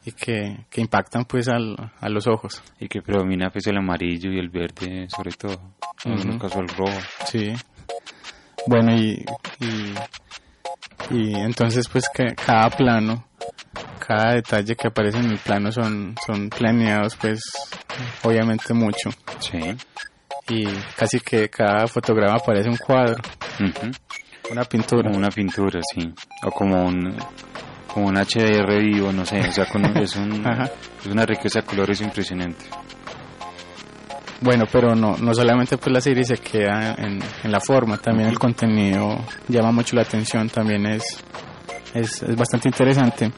[0.04, 2.62] y que, que impactan pues al, a los ojos.
[2.80, 5.60] Y que predomina pues el amarillo y el verde, sobre todo.
[6.04, 6.98] En algunos casos el rojo.
[7.26, 7.52] Sí.
[8.66, 9.24] Bueno, y,
[9.60, 9.94] y,
[11.10, 13.26] y entonces pues que cada plano,
[14.04, 17.40] cada detalle que aparece en el plano son, son planeados pues
[18.22, 19.10] obviamente mucho.
[19.40, 19.58] Sí.
[20.50, 20.64] Y
[20.96, 23.16] casi que cada fotograma parece un cuadro,
[23.60, 23.90] Ujú.
[24.50, 25.08] Una pintura.
[25.08, 26.12] Como una pintura, sí.
[26.44, 27.16] O como un,
[27.92, 29.40] como un HDR vivo, no sé.
[29.40, 30.44] O sea, con- es, un,
[31.00, 32.64] es una riqueza de colores impresionante.
[34.40, 38.28] Bueno, pero no, no solamente pues la serie se queda en, en la forma, también
[38.28, 39.18] el contenido
[39.48, 41.24] llama mucho la atención, también es,
[41.92, 43.32] es, es bastante interesante.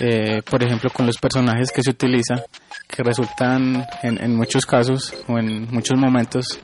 [0.00, 2.34] Eh, por ejemplo, con los personajes que se utiliza,
[2.88, 6.58] que resultan en, en muchos casos o en muchos momentos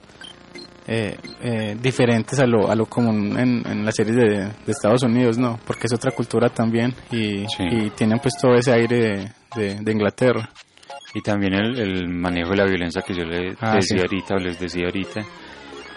[0.93, 4.25] eh, eh, diferentes a lo, a lo común en, en las series de,
[4.67, 5.59] de Estados Unidos, ¿no?
[5.65, 7.63] Porque es otra cultura también y, Sí.
[7.71, 10.51] y tienen pues todo ese aire de, de- de Inglaterra.
[11.15, 14.01] Y también el, el manejo de la violencia que yo le Ah, decía sí.
[14.01, 15.21] ahorita, o les decía ahorita,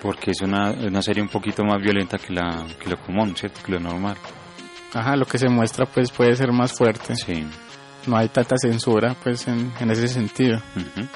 [0.02, 3.62] porque es una, una serie un poquito más violenta que, la, que lo común, ¿cierto?
[3.66, 4.16] Que lo normal.
[4.94, 7.16] Ajá, lo que se muestra pues puede ser más fuerte.
[7.16, 7.44] Sí.
[8.06, 11.08] no hay tanta censura pues en, en ese sentido Ujú.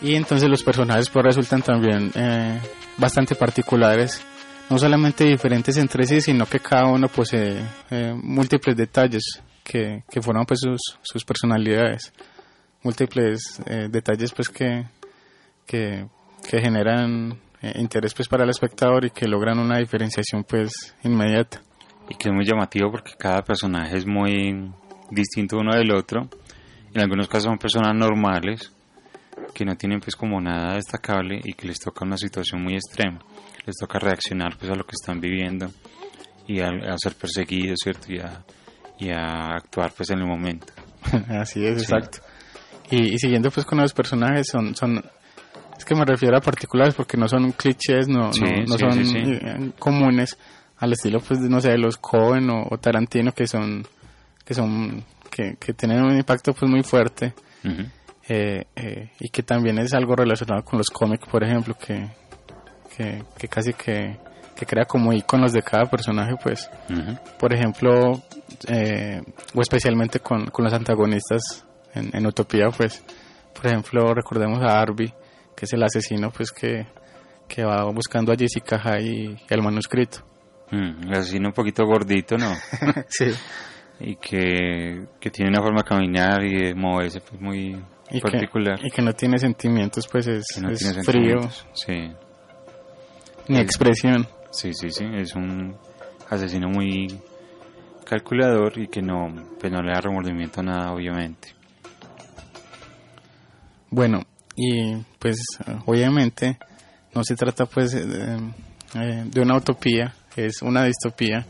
[0.00, 2.60] Y entonces los personajes pues resultan también eh,
[2.98, 4.24] bastante particulares.
[4.70, 10.22] No solamente diferentes entre sí sino que cada uno posee eh, múltiples detalles que, que
[10.22, 12.12] forman pues sus, sus personalidades.
[12.82, 14.84] Múltiples eh, detalles pues que,
[15.66, 16.06] que,
[16.48, 21.62] que generan eh, interés pues para el espectador y que logran una diferenciación pues inmediata.
[22.08, 24.70] Y que es muy llamativo porque cada personaje es muy
[25.10, 26.28] distinto uno del otro.
[26.92, 28.73] En algunos casos son personas normales
[29.54, 33.20] que no tienen pues como nada destacable y que les toca una situación muy extrema.
[33.64, 35.70] Les toca reaccionar pues a lo que están viviendo
[36.46, 38.12] y a, a ser perseguidos, ¿cierto?
[38.12, 38.44] Y a,
[38.98, 40.66] y a actuar pues en el momento.
[41.28, 41.84] Así es, Sí.
[41.84, 42.18] exacto.
[42.90, 45.02] Y, y siguiendo pues con los personajes, son, son,
[45.78, 49.04] es que me refiero a particulares porque no son clichés, no, Sí, no, no sí,
[49.06, 50.36] son eh, comunes
[50.78, 53.86] al estilo pues no sé, de los Cohen o, o Tarantino que son,
[54.44, 57.32] que son, que, que tienen un impacto pues muy fuerte
[57.64, 57.84] Ujú.
[58.28, 62.08] Eh, eh, y que también es algo relacionado con los cómics, por ejemplo, que,
[62.96, 64.16] que, que casi que,
[64.56, 66.70] que crea como iconos de cada personaje pues
[67.38, 68.22] por ejemplo,
[68.68, 69.20] eh,
[69.54, 73.04] o especialmente con, con los antagonistas en, en Utopía, pues,
[73.54, 75.12] por ejemplo, recordemos a Arby,
[75.54, 76.86] que es el asesino, pues, que,
[77.46, 80.24] que va buscando a Jessica y el manuscrito.
[80.70, 82.52] Mm, el asesino un poquito gordito, ¿no?
[83.08, 83.26] sí.
[84.00, 87.76] y que, que tiene una forma de caminar y de moverse pues, muy
[88.10, 88.80] y particular.
[88.80, 91.66] Que, y que no tiene sentimientos, pues es, que no es tiene frío, sentimientos.
[91.74, 92.12] Sí,
[93.48, 94.28] ni expresión.
[94.50, 95.76] sí, sí, sí, es un
[96.30, 97.18] asesino muy
[98.04, 101.48] calculador y que no, pues no le da remordimiento a nada, obviamente.
[103.90, 104.22] Bueno,
[104.56, 105.38] y pues
[105.86, 106.58] obviamente
[107.14, 108.36] no se trata pues de,
[108.94, 111.46] eh, de una utopía, es una distopía.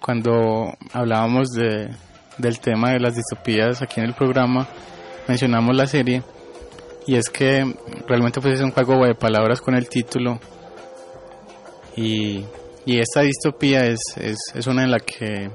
[0.00, 1.90] Cuando hablábamos de,
[2.38, 4.66] del tema de las distopías aquí en el programa,
[5.30, 6.22] mencionamos la serie
[7.06, 7.64] y es que
[8.06, 10.38] realmente pues es un juego de palabras con el título
[11.96, 12.44] y,
[12.86, 15.50] y esta distopía es, es, es una en la que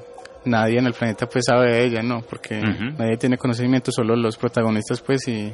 [0.46, 2.22] nadie en el planeta pues sabe de ella, ¿no?
[2.22, 2.60] Porque
[2.98, 5.52] nadie tiene conocimiento, solo los protagonistas pues y,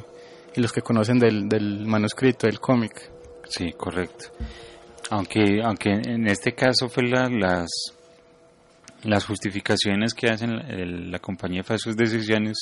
[0.54, 3.10] y los que conocen del, del manuscrito, del cómic.
[3.48, 4.26] Sí, correcto.
[5.10, 7.70] Aunque, aunque en este caso fue la- las
[9.04, 12.56] las justificaciones que hacen la, el- la compañía para sus decisiones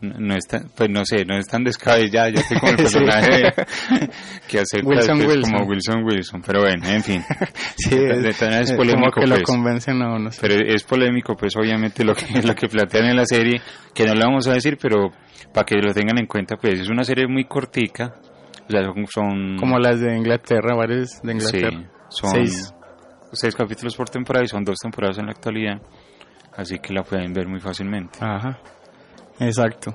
[0.00, 2.82] no, no están, pues no sé, no están descabelladas, ya estoy como el Sí.
[2.84, 3.42] personaje
[4.48, 5.52] que Wilson pues, Wilson.
[5.52, 7.22] como Wilson Wilson, pero bueno, en fin,
[7.76, 9.42] Sí, es eh, polémico, como que lo pues.
[9.46, 10.30] convencen a uno.
[10.30, 10.38] sí.
[10.40, 13.60] pero es polémico pues obviamente lo que lo que plantean en la serie,
[13.94, 15.10] que no le vamos a decir, pero
[15.52, 18.14] para que lo tengan en cuenta, pues es una serie muy cortica,
[18.66, 21.70] o sea, son, son Como las de Inglaterra, varias de Inglaterra.
[21.70, 22.74] Sí, son Seis.
[23.32, 23.54] seis.
[23.54, 25.80] capítulos por temporada y son dos temporadas en la actualidad,
[26.56, 28.18] así que la pueden ver muy fácilmente.
[28.20, 28.58] Ajá,
[29.40, 29.94] exacto.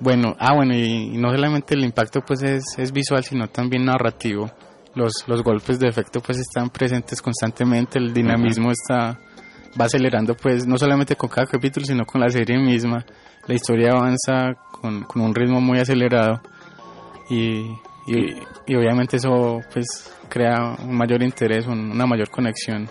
[0.00, 3.84] Bueno, ah, bueno, y, y no solamente el impacto pues es, es visual, sino también
[3.84, 4.50] narrativo.
[4.94, 9.18] Los, los golpes de efecto pues están presentes constantemente, el dinamismo está
[9.80, 13.04] va acelerando pues no solamente con cada capítulo, sino con la serie misma.
[13.46, 16.40] La historia avanza con, con un ritmo muy acelerado
[17.28, 17.62] y,
[18.06, 22.88] y, y obviamente eso pues crea un mayor interés, un- una mayor conexión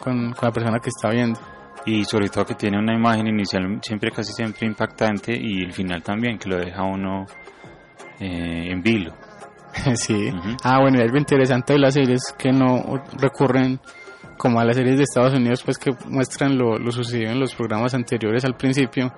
[0.00, 1.40] con, con la persona que está viendo.
[1.86, 6.02] Y sobre todo que tiene una imagen inicial siempre casi siempre impactante y el final
[6.02, 7.26] también, que lo deja uno
[8.20, 9.14] eh, en vilo.
[9.94, 10.30] sí.
[10.64, 13.80] Ah, bueno, y algo interesante de las series que no recurren
[14.36, 17.54] como a las series de Estados Unidos, pues que muestran lo, lo sucedido en los
[17.54, 19.12] programas anteriores al principio,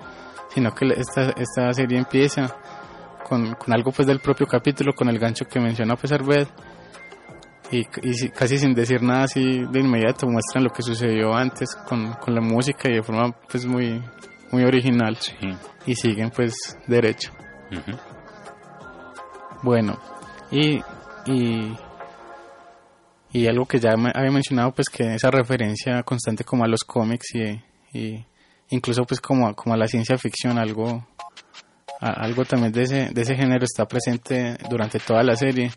[0.49, 2.55] sino que esta, esta serie empieza
[3.23, 6.47] con, con algo pues del propio capítulo, con el gancho que menciona pues Arbed,
[7.71, 11.75] y, y si- casi sin decir nada así de inmediato muestran lo que sucedió antes
[11.87, 14.01] con, con la música y de forma pues muy,
[14.51, 15.33] muy original Sí.
[15.85, 17.31] y siguen pues derecho.
[19.63, 19.97] Bueno,
[20.49, 20.81] y,
[21.27, 21.77] y,
[23.31, 26.81] y algo que ya me había mencionado, pues que esa referencia constante como a los
[26.83, 27.61] cómics y,
[27.97, 28.25] y
[28.69, 31.07] incluso pues como, a- como a la ciencia ficción, algo,
[32.01, 35.71] a- algo también de ese, de ese género está presente durante toda la serie.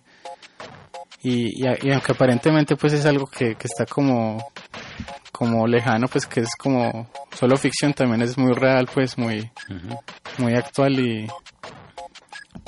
[1.25, 4.47] Y, y, y aunque aparentemente pues es algo que, que está como,
[5.33, 9.51] como lejano, pues que es como solo ficción, también es muy real, pues muy,
[10.39, 11.27] muy actual y,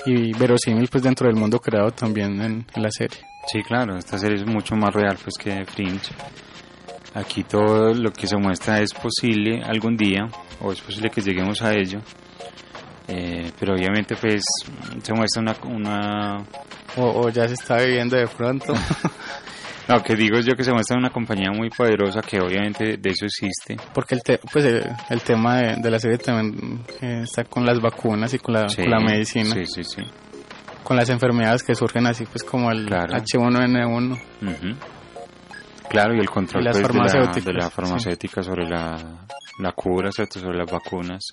[0.06, 3.18] y verosímil pues dentro del mundo creado también en, en la serie.
[3.46, 6.12] Sí, claro, esta serie es mucho más real pues que Fringe.
[7.14, 10.28] Aquí todo lo que se muestra es posible algún día,
[10.60, 12.00] o es posible que lleguemos a ello.
[13.08, 14.42] Eh, pero obviamente pues
[15.02, 16.36] se muestra una, una
[16.96, 18.72] O, o ya se está viviendo de pronto.
[19.88, 23.26] no que digo yo que se muestra una compañía muy poderosa que obviamente de eso
[23.26, 27.44] existe Porque el, te- pues el, el tema de, de la serie también eh, está
[27.44, 30.02] con las vacunas y con la, Sí, con la medicina, sí sí sí
[30.82, 33.12] con las enfermedades que surgen así pues como el Claro.
[33.16, 34.12] H1N1.
[34.42, 34.76] Ujú.
[35.90, 37.70] Claro, y el control Y las pues, de, la, de la sí.
[37.74, 38.96] farmacéutica sobre la,
[39.58, 40.38] la cura, ¿cierto?
[40.40, 41.24] sobre las vacunas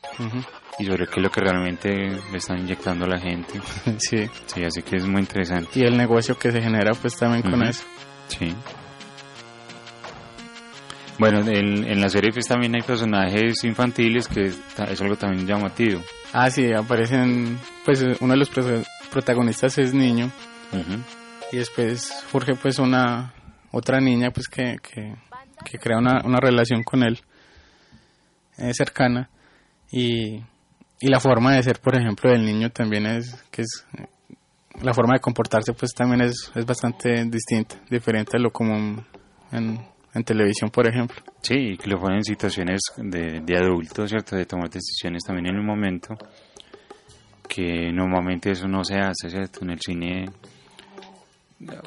[0.79, 1.89] y sobre qué es lo que realmente
[2.31, 3.59] le están inyectando a la gente.
[3.99, 4.29] Sí.
[4.45, 5.69] Sí, así que es muy interesante.
[5.79, 7.83] Y el negocio que se genera pues también con eso.
[8.27, 8.53] Sí.
[11.19, 16.01] Bueno, en, en la serie pues también hay personajes infantiles que es algo también llamativo.
[16.33, 20.31] Ah, sí, aparecen, pues uno de los pro- protagonistas es niño
[21.51, 23.31] y después surge pues una
[23.71, 25.13] otra niña pues que, que,
[25.63, 27.21] que crea una, una relación con él
[28.57, 29.29] eh, cercana
[29.91, 30.35] y,
[30.99, 33.85] y la forma de ser por ejemplo del niño también es que es
[34.81, 39.05] la forma de comportarse pues también es, es bastante distinta diferente a lo común
[39.51, 39.79] en,
[40.13, 44.35] en televisión por ejemplo Sí, que lo ponen en situaciones de, de adultos, ¿cierto?
[44.37, 46.15] De tomar decisiones también en un momento
[47.49, 49.59] que normalmente eso no se hace, ¿cierto?
[49.63, 50.25] En el cine,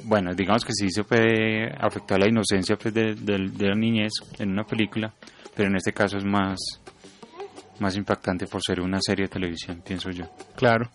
[0.05, 4.13] bueno, digamos que sí se puede afectar la inocencia pues, de, de- de la niñez
[4.39, 5.13] en una película,
[5.57, 6.59] pero en este caso es más,
[7.81, 10.27] más impactante por ser una serie de televisión, pienso yo.
[10.55, 10.91] claro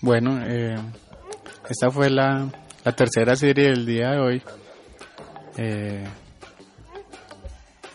[0.00, 0.76] bueno eh,
[1.68, 2.48] esta fue la,
[2.84, 4.42] la tercera serie del día de hoy
[5.58, 6.04] Eh,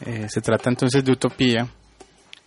[0.06, 1.68] eh, se trata entonces de Utopía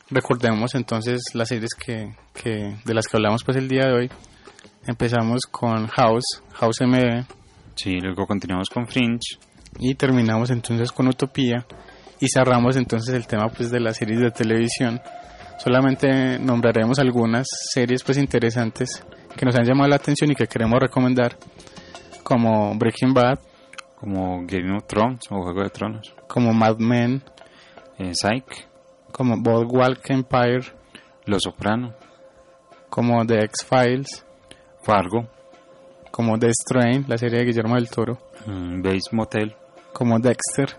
[0.08, 4.10] recordemos entonces las series que, que de las que hablamos pues el día de hoy.
[4.86, 7.24] Empezamos con House, House MD,
[7.74, 9.38] Sí, luego continuamos con Fringe.
[9.78, 11.66] y terminamos entonces con Utopía
[12.20, 15.00] y cerramos entonces el tema pues de las series de televisión.
[15.58, 19.04] Solamente nombraremos algunas series pues interesantes
[19.36, 21.36] que nos han llamado la atención y que queremos recomendar
[22.22, 23.38] como Breaking Bad,
[23.96, 26.14] como Game of Thrones o Juego de Tronos.
[26.28, 27.22] como Mad Men,
[27.98, 28.66] Eh, Psych,
[29.12, 30.62] como Boardwalk Empire,
[31.26, 31.92] Los Soprano,
[32.88, 34.24] como The X-Files,
[34.82, 35.28] Fargo,
[36.10, 38.16] como The Strain, la serie de Guillermo del Toro,
[38.46, 39.54] mm, Motel,
[39.92, 40.76] como Dexter,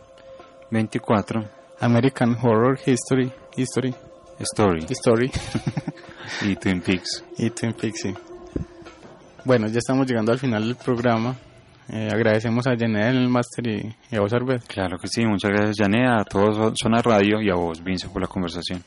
[0.71, 1.43] 24,
[1.81, 3.93] American Horror History, History,
[4.39, 5.31] Story History
[6.41, 7.23] y Twin Peaks.
[7.37, 8.01] y Twin Peaks.
[8.01, 8.13] sí.
[9.43, 11.35] Bueno, ya estamos llegando al final del programa.
[11.89, 14.63] Eh, agradecemos a Janet en el máster y, y a vos, Arbet.
[14.67, 18.21] Claro que sí, muchas gracias Janea, a todos Zona Radio y a vos, Vince, por
[18.21, 18.83] la conversación.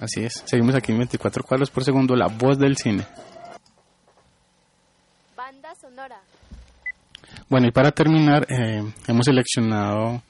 [0.00, 0.42] Así es.
[0.46, 3.04] Seguimos aquí en 24 cuadros por segundo, la voz del cine.
[5.36, 6.20] Banda sonora.
[7.48, 10.22] Bueno, y para terminar, eh, hemos seleccionado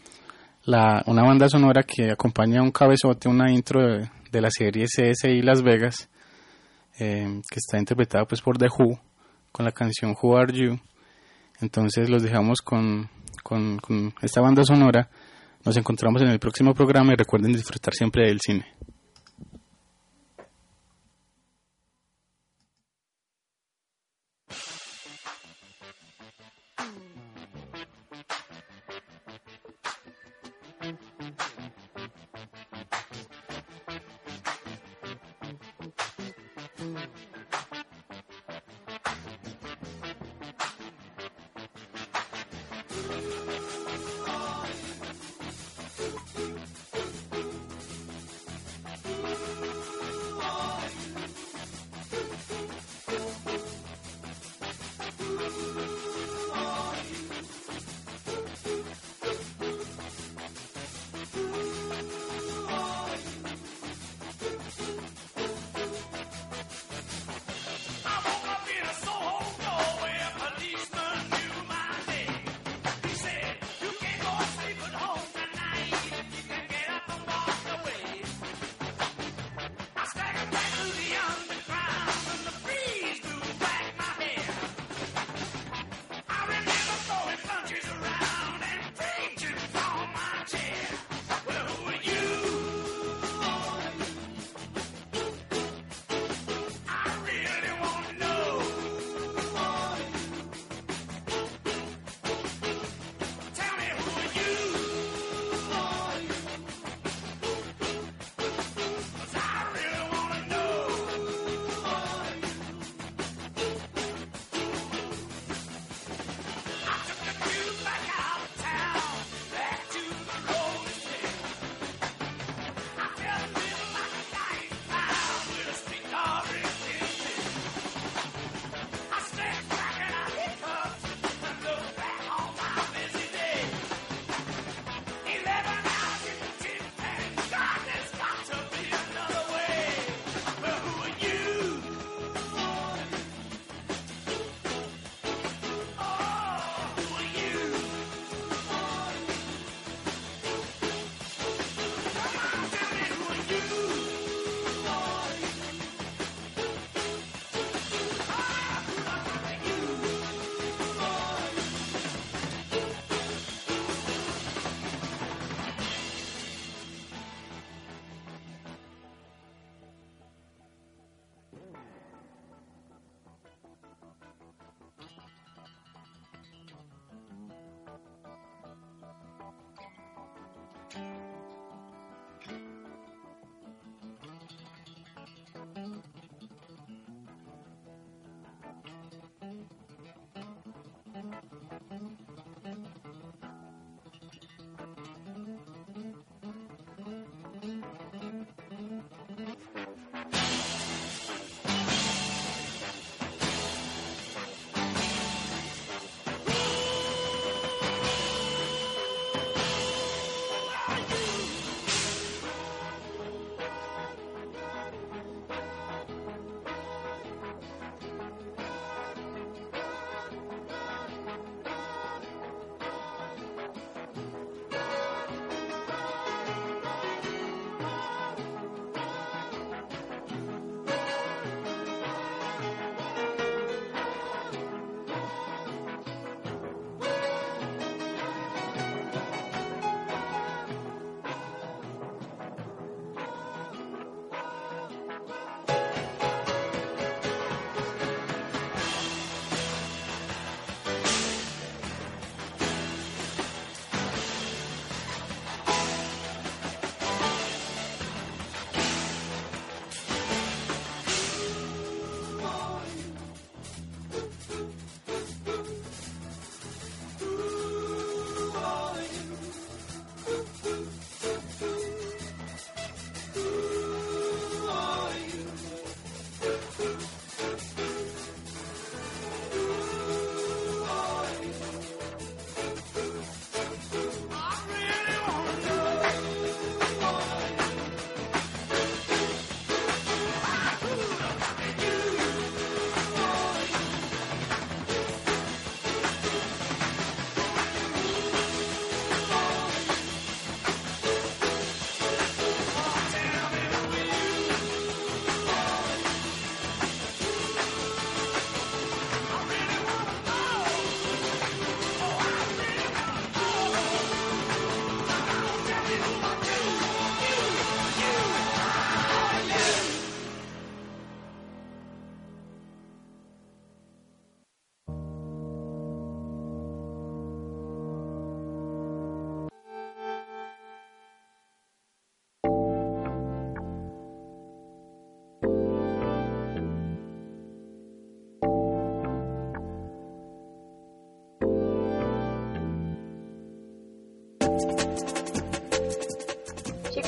[0.64, 4.86] la, una banda sonora que acompaña a un cabezote, una intro de, de la serie
[4.86, 6.08] CSI Las Vegas,
[6.98, 8.98] eh, que está interpretada pues por The Who,
[9.50, 10.78] con la canción Who Are You.
[11.60, 13.08] Entonces los dejamos con,
[13.42, 15.08] con, con esta banda sonora.
[15.64, 18.66] Nos encontramos en el próximo programa y recuerden disfrutar siempre del cine.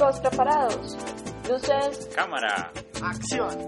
[0.04, 0.98] Chicos, ¿preparados?
[1.48, 2.70] Luces, Cámara.
[3.02, 3.66] Acción.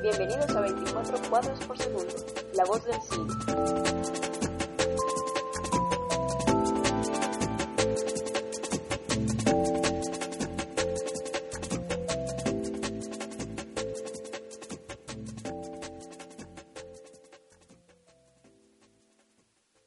[0.00, 2.14] bienvenidos a 24 cuadros por segundo,
[2.54, 3.91] la voz del cine.